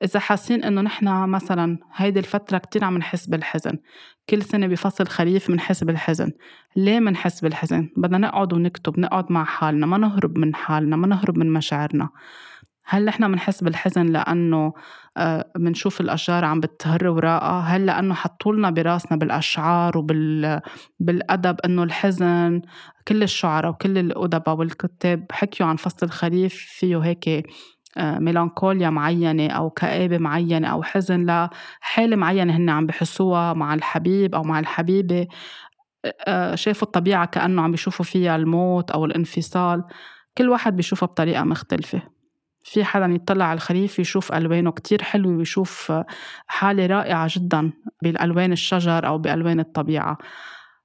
[0.02, 3.78] إذا حاسين إنه نحن مثلا هيدي الفترة كتير عم نحس بالحزن
[4.28, 6.32] كل سنة بفصل خريف منحس بالحزن
[6.76, 11.38] ليه منحس بالحزن؟ بدنا نقعد ونكتب نقعد مع حالنا ما نهرب من حالنا ما نهرب
[11.38, 12.08] من مشاعرنا.
[12.86, 14.72] هل نحن منحس بالحزن لأنه
[15.56, 22.62] بنشوف آه، الأشجار عم بتهر وراءها؟ هل لأنه حطولنا براسنا بالأشعار وبالأدب أنه الحزن
[23.08, 27.46] كل الشعراء وكل الأدباء والكتاب حكيوا عن فصل الخريف فيه هيك
[27.98, 34.42] ميلانكوليا معينة أو كآبة معينة أو حزن لحالة معينة هن عم بحسوها مع الحبيب أو
[34.42, 35.26] مع الحبيبة.
[36.26, 39.84] آه، شافوا الطبيعة كأنه عم بيشوفوا فيها الموت أو الانفصال.
[40.38, 42.02] كل واحد بيشوفها بطريقة مختلفة.
[42.64, 45.92] في حدا يطلع على الخريف يشوف ألوانه كتير حلوة ويشوف
[46.46, 50.18] حالة رائعة جدا بالألوان الشجر أو بألوان الطبيعة.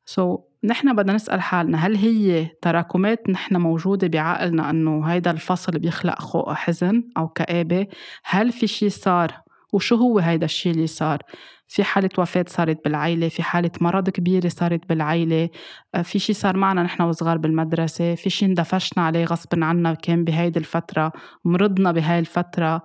[0.06, 5.80] سو so, نحن بدنا نسأل حالنا هل هي تراكمات نحن موجودة بعقلنا أنه هيدا الفصل
[5.80, 7.88] بيخلق حزن أو كآبة؟
[8.24, 9.42] هل في شي صار؟
[9.74, 11.20] وشو هو هيدا الشي اللي صار؟
[11.68, 15.50] في حالة وفاة صارت بالعيلة في حالة مرض كبيرة صارت بالعيلة
[15.96, 20.24] آه، في شي صار معنا نحن وصغار بالمدرسة في شي اندفشنا عليه غصب عنا كان
[20.24, 21.12] بهيدي الفترة
[21.46, 22.84] مرضنا بهاي الفترة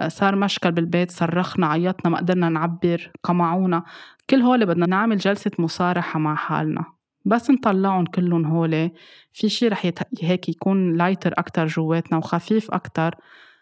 [0.00, 3.84] آه، صار مشكل بالبيت صرخنا عيطنا ما قدرنا نعبر قمعونا.
[4.30, 6.93] كل هول بدنا نعمل جلسة مصارحة مع حالنا.
[7.24, 8.90] بس نطلعهم كلهم هول
[9.32, 9.98] في شي رح يت...
[10.22, 13.14] هيك يكون lighter أكتر جواتنا وخفيف أكتر.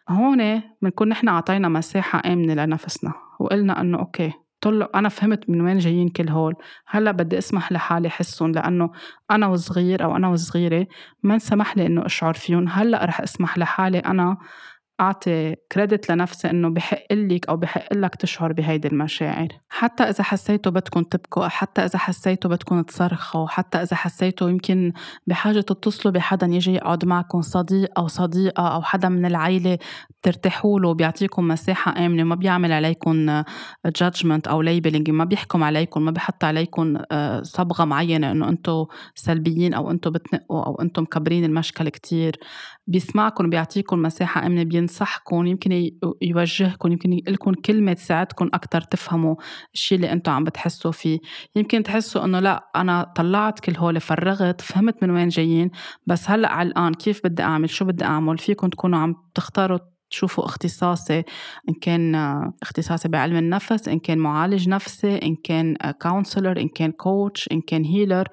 [0.08, 5.78] هون بنكون نحن عطينا مساحة آمنة لنفسنا وقلنا إنه okay طلع أنا فهمت من وين
[5.78, 6.54] جايين كل هول.
[6.86, 8.90] هلأ بدي أسمح لحالي حسهم لأنه
[9.30, 10.86] أنا وصغير أو أنا وصغيرة
[11.22, 12.68] ما انسمح لي إنه أشعر فيهم.
[12.68, 14.36] هلأ رح أسمح لحالي أنا
[15.00, 19.48] أعطي credit لنفسي إنه بحق لك أو بحق لك تشعر بهيدي المشاعر.
[19.68, 24.92] حتى إذا حسيتوا بدكم تبكوا حتى إذا حسيتوا بدكم تصرخوا حتى إذا حسيتوا يمكن
[25.26, 29.78] بحاجة تتصلوا بحدا يجي يقعد معكم صديق أو صديقة أو حدا من العيلة
[30.22, 33.42] بترتاحوا له بيعطيكم مساحة آمنة ما بيعمل عليكم
[33.86, 39.74] judgment أو labeling ما بيحكم عليكم ما بيحط عليكم آه، صبغة معينة إنه أنتم سلبيين
[39.74, 42.36] أو أنتم بتنقوا أو أنتم مكبرين المشكل كتير.
[42.86, 45.90] بيسمعكم بيعطيكم مساحة آمنة بينصحكم يمكن
[46.22, 49.36] يوجهكم يمكن لكم كلمة تساعدكم أكتر تفهموا
[49.74, 51.18] الشيء اللي أنتم عم بتحسوا فيه.
[51.56, 55.70] يمكن تحسوا إنه لا أنا طلعت كل هول فرغت فهمت من وين جايين
[56.06, 59.78] بس هلأ علقان كيف بدي أعمل؟ شو بدي أعمل؟ فيكم تكونوا عم تختاروا
[60.10, 61.22] تشوفوا اختصاصي
[61.68, 62.14] إن كان
[62.62, 67.84] اختصاصي بعلم النفس إن كان معالج نفسي إن كان counselor إن كان coach إن كان
[67.84, 68.28] healer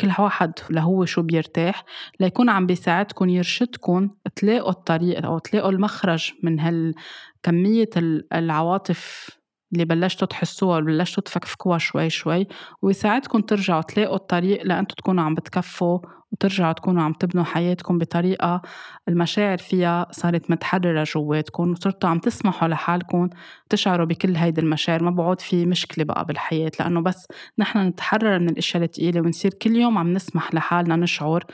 [0.00, 1.84] كل واحد لهو شو بيرتاح
[2.20, 7.90] ليكون عم بيساعدكم يرشدكم تلاقوا الطريق أو تلاقوا المخرج من هالكمية
[8.32, 9.30] العواطف
[9.74, 12.46] اللي بلشتوا تحسوها وبلشتوا تفكفكوها شوي شوي.
[12.82, 15.98] ويساعدكم ترجعوا تلاقوا الطريق لأنتوا تكونوا عم بتكفوا
[16.32, 18.62] وترجعوا تكونوا عم تبنوا حياتكم بطريقة
[19.08, 23.28] المشاعر فيها صارت متحررة جواتكم وصرتوا عم تسمحوا لحالكم
[23.68, 25.02] تشعروا بكل هيدي المشاعر.
[25.02, 27.26] ما بعود في مشكلة بقى بالحياة لأنه بس
[27.58, 31.44] نحن نتحرر من الأشياء الثقيلة ونصير كل يوم عم نسمح لحالنا نشعر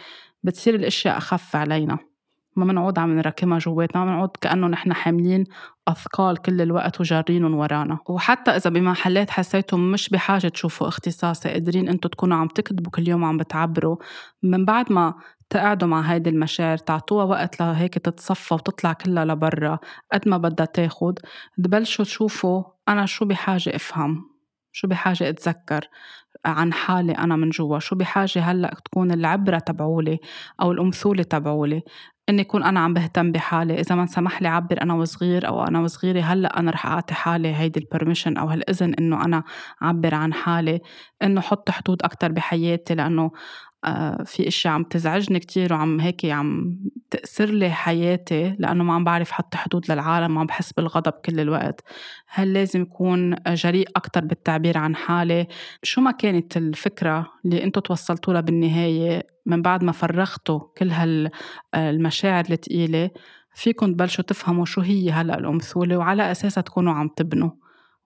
[0.43, 2.10] بتصير الأشياء أخف علينا.
[2.57, 5.45] ما بنعود عم نراكمها جواتنا بنعود كأنه نحن حاملين
[5.89, 7.99] أثقال كل الوقت وجارينهم ورانا.
[8.09, 13.25] وحتى إذا بمحلات حسيتوا مش بحاجة تشوفوا اختصاصي قادرين أنتوا تكونوا عم تكتبوا كل يوم
[13.25, 13.97] عم بتعبروا
[14.43, 15.15] من بعد ما
[15.51, 19.79] تقعدوا مع هيدي المشاعر تعطوها وقت لهيك تتصفى وتطلع كلها لبرا
[20.13, 21.19] قد ما بدها تاخد.
[21.65, 24.31] تبلشوا تشوفوا أنا شو بحاجة أفهم
[24.73, 25.89] شو بحاجة أتذكر
[26.45, 30.19] عن حالي أنا من جوا شو بحاجة هلأ تكون العبرة تبعولي
[30.63, 31.83] أو الأمثولة تبعولي.
[32.31, 33.81] إني أكون أنا عم بهتم بحالي.
[33.81, 37.55] إذا ما سمح لي عبر أنا وصغير أو أنا وصغيرة هلأ أنا رح أعطي حالي
[37.55, 39.43] هيدي البرميشن أو هالإذن إنه أنا
[39.83, 40.81] أعبر عن حالي
[41.23, 43.31] إنه حط حدود أكثر بحياتي لأنه
[44.25, 46.79] في اشياء عم تزعجني كتير وعم هيك عم
[47.11, 51.81] تأثر لي حياتي لأنه ما عم بعرف حط حدود للعالم وعم بحس بالغضب كل الوقت.
[52.29, 55.47] هل لازم يكون جريء أكتر بالتعبير عن حالي؟
[55.83, 60.91] شو ما كانت الفكرة اللي أنتوا توصلتوا لها بالنهاية من بعد ما فرغتوا كل
[61.75, 63.11] هالمشاعر الثقيلة
[63.55, 67.51] فيكم تبلشوا تفهموا شو هي هلأ الأمثولة وعلى أساسها تكونوا عم تبنوا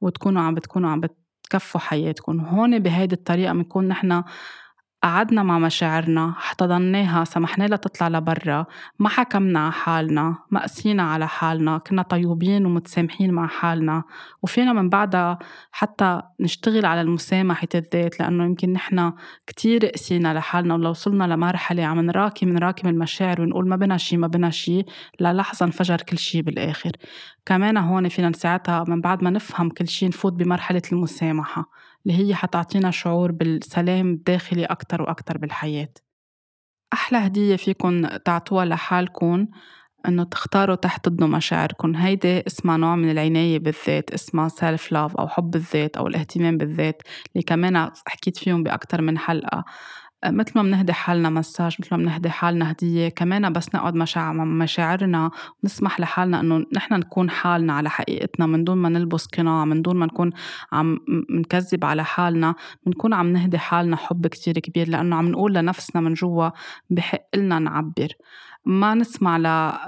[0.00, 4.22] وتكونوا عم بتكونوا عم بتكفوا حياتكم هون بهيدي الطريقة بنكون نحن
[5.04, 8.66] قعدنا مع مشاعرنا احتضناها سمحنا لها تطلع لبرا
[8.98, 14.02] ما حكمنا على حالنا ما قسينا على حالنا كنا طيوبين ومتسامحين مع حالنا.
[14.42, 15.38] وفينا من بعدها
[15.72, 19.12] حتى نشتغل على المسامحة الذات لأنه يمكن نحن
[19.46, 24.26] كتير قسينا لحالنا ولو وصلنا لمرحلة عم نراكم نراكم المشاعر ونقول ما بنا شي ما
[24.26, 24.84] بنا شي
[25.20, 26.92] للحظة انفجر كل شي بالآخر.
[27.46, 31.83] كمان هون فينا ساعتها من بعد ما نفهم كل شي نفوت بمرحلة المسامحة.
[32.06, 35.88] اللي هي حتعطينا شعور بالسلام الداخلي أكتر وأكتر بالحياة.
[36.92, 39.48] أحلى هدية فيكن تعطوها لحالكن
[40.08, 45.54] إنه تختاروا تحتضنوا مشاعركم هيدي اسمها نوع من العناية بالذات اسمها سيلف لاف أو حب
[45.56, 47.02] الذات أو الاهتمام بالذات
[47.34, 49.64] اللي كمان حكيت فيهم بأكتر من حلقة.
[50.26, 55.30] مثل ما بنهدي حالنا مساج مثل ما بنهدي حالنا هدية كمان بس نقعد مع مشاعرنا
[55.62, 59.96] ونسمح لحالنا إنه نحن نكون حالنا على حقيقتنا من دون ما نلبس قناع من دون
[59.96, 60.30] ما نكون
[60.72, 60.98] عم
[61.30, 62.54] نكذب على حالنا
[62.86, 66.50] بنكون عم نهدي حالنا حب كتير كبير لأنه عم نقول لنفسنا من جوا
[66.90, 68.08] بحق لنا نعبر.
[68.66, 69.38] ما نسمع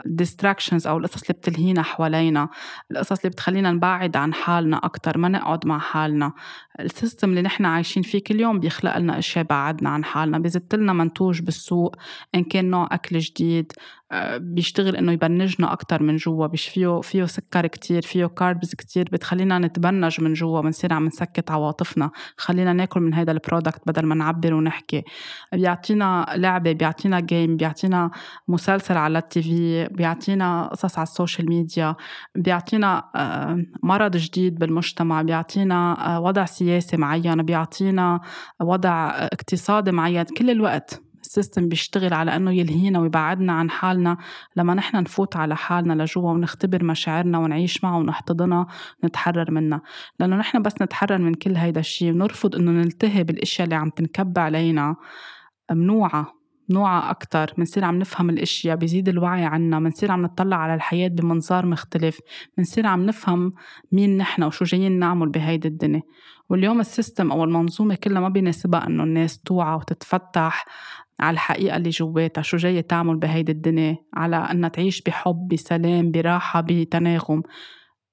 [0.07, 2.49] ل distractions أو القصص اللي بتلهينا حوالينا
[2.91, 6.33] القصص اللي بتخلينا نبعد عن حالنا أكثر ما نقعد مع حالنا.
[6.81, 10.75] ال system اللي نحن عايشين فيه كل يوم بيخلق لنا أشياء بعدنا عن حالنا بيزت
[10.75, 11.97] لنا منتوج بالسوق
[12.35, 13.73] إن كان نوع أكل جديد
[14.12, 19.59] آه، بيشتغل إنه يبنجنا أكثر من جوا فيه فيه سكر كتير فيه carbs كتير بتخلينا
[19.59, 22.11] نتبنج من جوا بنصير عم نسكت عواطفنا.
[22.37, 25.03] خلينا ناكل من هذا ال product بدل ما نعبر ونحكي.
[25.53, 28.11] بيعطينا لعبة بيعطينا game بيعطينا
[28.67, 31.97] مسلسل على ال TV بيعطينا قصص على ال social media
[32.35, 38.21] بيعطينا آه، مرض جديد بالمجتمع بيعطينا آه، وضع سياسي معين بيعطينا
[38.61, 40.25] وضع اقتصادي معين.
[40.25, 44.17] كل الوقت ال system بيشتغل على إنه يلهينا ويبعدنا عن حالنا
[44.57, 48.67] لما نحن نفوت على حالنا لجوا ونختبر مشاعرنا ونعيش معها ونحتضنها
[49.03, 49.83] ونتحرر منها
[50.21, 54.39] لأنه نحن بس نتحرر من كل هيدا الشيء ونرفض إنه نلتهي بالأشياء اللي عم تنكب
[54.39, 54.97] علينا
[55.73, 56.37] منوعة
[56.71, 61.67] نوعها أكتر منصير عم نفهم الأشياء بيزيد الوعي عنا منصير عم نطلع على الحياة بمنظار
[61.67, 62.21] مختلف
[62.59, 63.53] منصير عم نفهم
[63.93, 66.03] مين نحن وشو جايين نعمل بهيدي الدنيا.
[66.51, 70.65] واليوم السيستم أو المنظومة كلها ما بيناسبها إنه الناس توعى وتتفتح
[71.21, 76.61] على الحقيقة اللي جواتها شو جاية تعمل بهيدي الدنيا على أنها تعيش بحب بسلام براحة
[76.61, 77.43] بتناغم.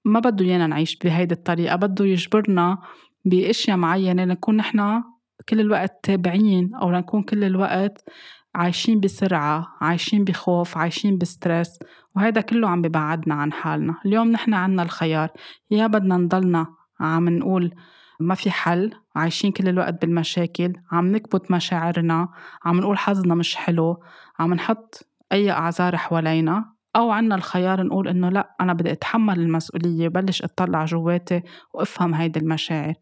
[0.05, 2.77] ما بده يانا نعيش بهيدي الطريقة بده يجبرنا
[3.25, 5.03] بأشياء معينة لنكون نحن
[5.49, 8.09] كل الوقت تابعين أو لنكون كل الوقت
[8.55, 11.79] عايشين بسرعة عايشين بخوف عايشين بسترس
[12.15, 13.95] وهذا كله عم ببعدنا عن حالنا.
[14.05, 15.29] اليوم نحن عنا الخيار.
[15.71, 16.67] يا بدنا نضلنا
[16.99, 17.75] عم نقول
[18.19, 22.27] ما في حل عايشين كل الوقت بالمشاكل عم نكبت مشاعرنا
[22.65, 24.03] عم نقول حظنا مش حلو
[24.39, 30.07] عم نحط أي أعذار حوالينا أو عنا الخيار نقول إنه لأ أنا بدي أتحمل المسؤولية
[30.07, 31.41] وبلش أطلع جواتي
[31.73, 32.93] وأفهم هيدي المشاعر.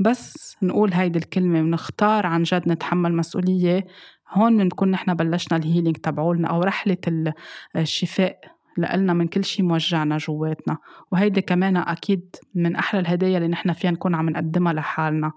[0.00, 3.86] بس نقول هيدي الكلمة ونختار عن جد نتحمل مسؤولية
[4.30, 7.32] هون بنكون نحن بلشنا ال healing تبعولنا أو رحلة
[7.76, 8.40] الشفاء
[8.78, 10.78] لقلنا من كل شيء موجعنا جواتنا.
[11.12, 15.32] وهيدي كمان أكيد من أحلى الهدايا اللي نحن فيها نكون عم نقدمها لحالنا.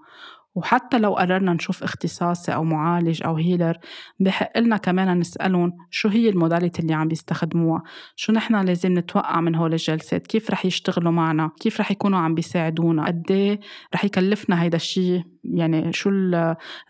[0.54, 3.78] وحتى لو قررنا نشوف اختصاصي أو معالج أو healer
[4.20, 7.82] بحق لنا كمان نسألهم شو هي ال modality اللي عم بيستخدموها؟
[8.16, 12.34] شو نحن لازم نتوقع من هول الجلسات؟ كيف رح يشتغلوا معنا؟ كيف رح يكونوا عم
[12.34, 13.60] بيساعدونا؟ قد إيه
[13.94, 16.10] رح يكلفنا هيدا الشيء يعني شو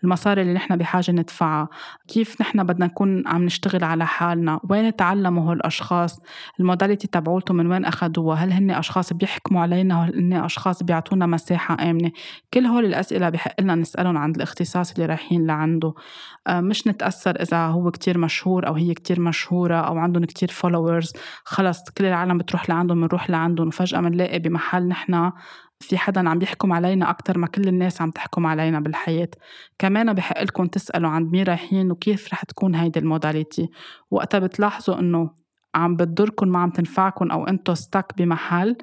[0.03, 1.67] المصاري اللي نحن بحاجة ندفعها؟
[2.07, 6.19] كيف نحن بدنا نكون عم نشتغل على حالنا؟ وين تعلموا هول الأشخاص؟
[6.59, 11.77] الموداليتي تبعولتهم من وين أخذوها؟ هل هن أشخاص بيحكموا علينا؟ هل هن أشخاص بيعطونا مساحة
[11.89, 12.11] آمنة؟
[12.53, 15.93] كل هول الأسئلة بحق لنا نسألهم عند الاختصاص اللي رايحين لعنده.
[16.47, 21.13] آه، مش نتأثر إذا هو كتير مشهور أو هي كتير مشهورة أو عندهم كتير followers
[21.43, 25.31] خلص كل العالم بتروح لعندهم بنروح لعندهم وفجأة بنلاقي بمحل نحن
[25.79, 29.29] في حدا عم يحكم علينا أكتر ما كل الناس عم تحكم علينا بالحياة.
[29.79, 33.69] كمان بحق لكم تسألوا عند مين رايحين وكيف رح تكون هيدي ال modality.
[34.11, 35.29] وقتها بتلاحظوا إنه
[35.75, 38.77] عم بتضركم ما عم تنفعكم أو أنتو stuck بمحل.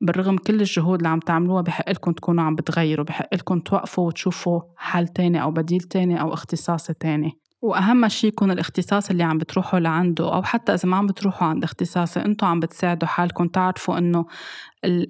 [0.00, 4.60] بالرغم كل الجهود اللي عم تعملوها بحق لكم تكونوا عم بتغيروا بحق لكم توقفوا وتشوفوا
[4.76, 7.32] حل تاني أو بديل تاني أو اختصاص تاني.
[7.62, 11.64] وأهم شيء يكون الاختصاص اللي عم بتروحوا لعنده أو حتى إذا ما عم بتروحوا عند
[11.64, 13.48] اختصاصي أنتم عم بتساعدوا حالكم.
[13.48, 14.26] تعرفوا إنه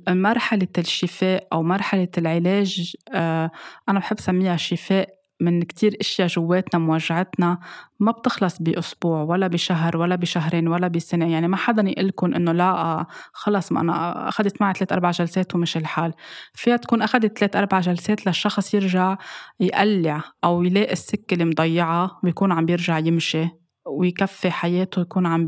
[0.08, 3.50] مرحله الشفاء أو مرحلة العلاج آه،
[3.88, 7.58] أنا بحب سميها شفاء من كتير إشياء جواتنا موجعتنا
[8.00, 11.32] ما بتخلص بأسبوع ولا بشهر ولا بشهرين ولا بسنة.
[11.32, 15.76] يعني ما حدا يقلكم إنه لا خلص ما أنا أخذت معي ثلاث أربع جلسات ومش
[15.76, 16.12] الحال.
[16.54, 19.16] فيها تكون أخذت ثلاث أربع جلسات للشخص يرجع
[19.60, 23.48] يقلع أو يلاقي السكة اللي مضيعه ويكون عم بيرجع يمشي
[23.86, 25.46] ويكفي حياته يكون عم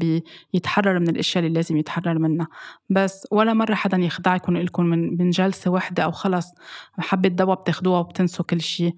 [0.52, 2.48] بيتحرر من الإشياء اللي لازم يتحرر منها.
[2.90, 6.46] بس ولا مرة حدا يخدعكم لكم من من جلسة واحدة أو خلص
[6.98, 8.94] حبة دواء بتاخدوها وبتنسوا كل شيء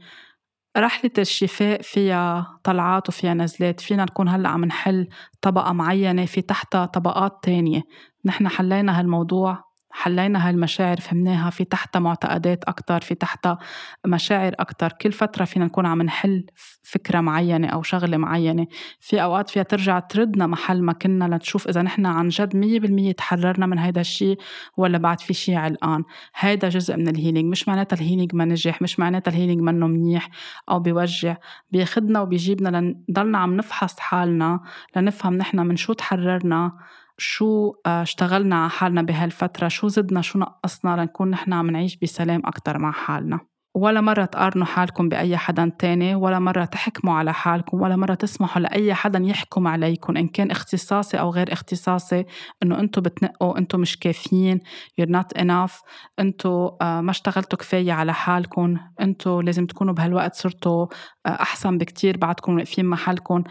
[0.76, 5.08] رحلة الشفاء فيها طلعات وفيها نزلات فينا نكون هلأ عم نحل
[5.40, 7.82] طبقة معينة في تحتها طبقات تانية.
[8.24, 9.64] نحن حلينا هالموضوع
[9.96, 13.58] حلينا هالمشاعر فهمناها في تحتها معتقدات أكتر في تحتها
[14.06, 14.92] مشاعر أكتر.
[14.92, 16.46] كل فترة فينا نكون عم نحل
[16.82, 18.66] فكرة معينة أو شغلة معينة.
[19.00, 23.12] في أوقات فيها ترجع تردنا محل ما كنا لتشوف إذا نحن عن جد مية بالمية
[23.12, 24.38] تحررنا من هيدا الشيء
[24.76, 26.04] ولا بعد في شيء علقان.
[26.36, 29.60] هيدا جزء من ال healing مش معناتها ال healing ما نجح مش معناتها ال healing
[29.60, 30.28] منه منيح
[30.70, 31.36] أو بيوجع.
[31.70, 32.68] بياخدنا وبيجيبنا
[33.08, 34.60] لنضلنا عم نفحص حالنا
[34.96, 36.72] لنفهم نحن من شو تحررنا
[37.18, 42.42] شو آه، اشتغلنا على حالنا بهالفترة شو زدنا شو نقصنا لنكون نحن عم نعيش بسلام
[42.44, 43.40] أكتر مع حالنا.
[43.76, 48.62] ولا مرة تقارنوا حالكم بأي حدا تاني ولا مرة تحكموا على حالكم ولا مرة تسمحوا
[48.62, 52.24] لأي حدا يحكم عليكم إن كان اختصاصي أو غير اختصاصي
[52.62, 54.60] إنه أنتم بتنقوا أنتم مش كافيين
[55.00, 55.82] you're not enough
[56.18, 56.50] أنتم
[56.82, 60.86] آه، ما اشتغلتوا كفاية على حالكم أنتم لازم تكونوا بهالوقت صرتوا
[61.26, 63.44] آه، أحسن بكتير بعدكم واقفين محلكم.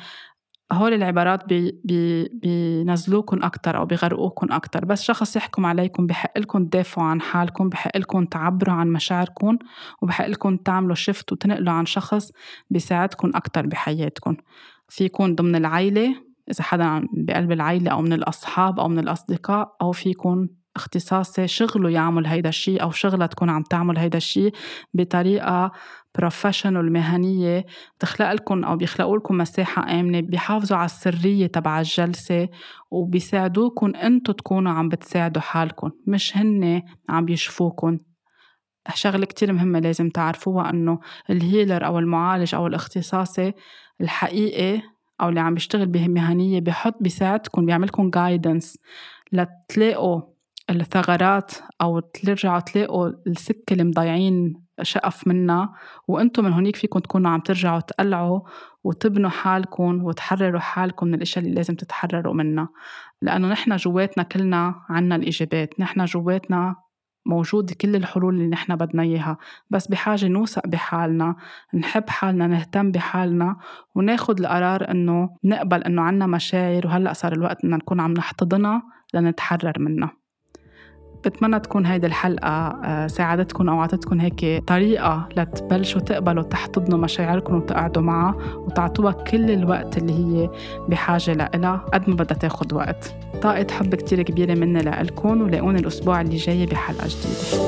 [0.73, 4.85] هول العبارات بي بي بينزلوكم أو بيغرقوكم أكتر.
[4.85, 9.57] بس شخص يحكم عليكم بحق لكم تدافعوا عن حالكم بحق لكم تعبروا عن مشاعركم
[10.01, 12.31] وبحق لكم تعملوا شفت وتنقلوا عن شخص
[12.69, 14.35] بيساعدكم أكتر بحياتكم
[14.89, 16.15] في يكون ضمن العيلة
[16.51, 21.89] إذا حدا بقلب العيلة أو من الأصحاب أو من الأصدقاء أو في يكون اختصاصي شغله
[21.89, 24.53] يعمل هيدا الشيء أو شغلها تكون عم تعمل هيدا الشيء
[24.93, 25.71] بطريقة
[26.15, 27.65] بروفيشنال مهنية
[27.97, 32.49] بتخلق لكم أو بيخلقوا لكم مساحة آمنة بيحافظوا على السرية تبع الجلسة
[32.91, 37.99] وبيساعدوكم أنتوا تكونوا عم بتساعدوا حالكم مش هن عم بيشفوكم
[38.93, 40.99] شغلة كتير مهمة لازم تعرفوها إنه
[41.29, 43.53] الهيلر أو المعالج أو الاختصاصي
[44.01, 44.81] الحقيقي
[45.21, 48.77] أو اللي عم بيشتغل بمهنية بحط بيساعدكم بيعملكم جايدنس
[49.31, 50.21] لتلاقوا
[50.69, 51.51] الثغرات
[51.81, 55.73] أو ترجعوا تلاقوا السكة اللي مضيعين شقف منا
[56.07, 58.41] وأنتم من هونيك فيكم تكونوا عم ترجعوا تقلعوا
[58.83, 62.69] وتبنوا حالكم وتحرروا حالكم من الإشياء اللي لازم تتحرروا منها.
[63.21, 66.75] لأنه نحن جواتنا كلنا عنا الإجابات نحن جواتنا
[67.25, 69.37] موجود كل الحلول اللي نحن بدنا إياها.
[69.69, 71.35] بس بحاجة نوثق بحالنا
[71.73, 73.57] نحب حالنا نهتم بحالنا
[73.95, 79.73] وناخد القرار إنه نقبل إنه عنا مشاعر وهلأ صار الوقت اننا نكون عم نحتضنها لنتحرر
[79.79, 80.22] منها.
[81.25, 88.03] بتمنى تكون هيدي الحلقة آه، ساعدتكم أو أعطتكم هيك طريقة لتبلشوا تقبلوا تحتضنوا مشاعركم وتقعدوا
[88.03, 90.49] معها وتعطوها كل الوقت اللي هي
[90.87, 93.15] بحاجة لها قد ما بدها تاخد وقت.
[93.41, 97.63] طاقة حب كتير كبيرة مني لإلكم ولاقوني الأسبوع اللي جاي بحلقة جديدة.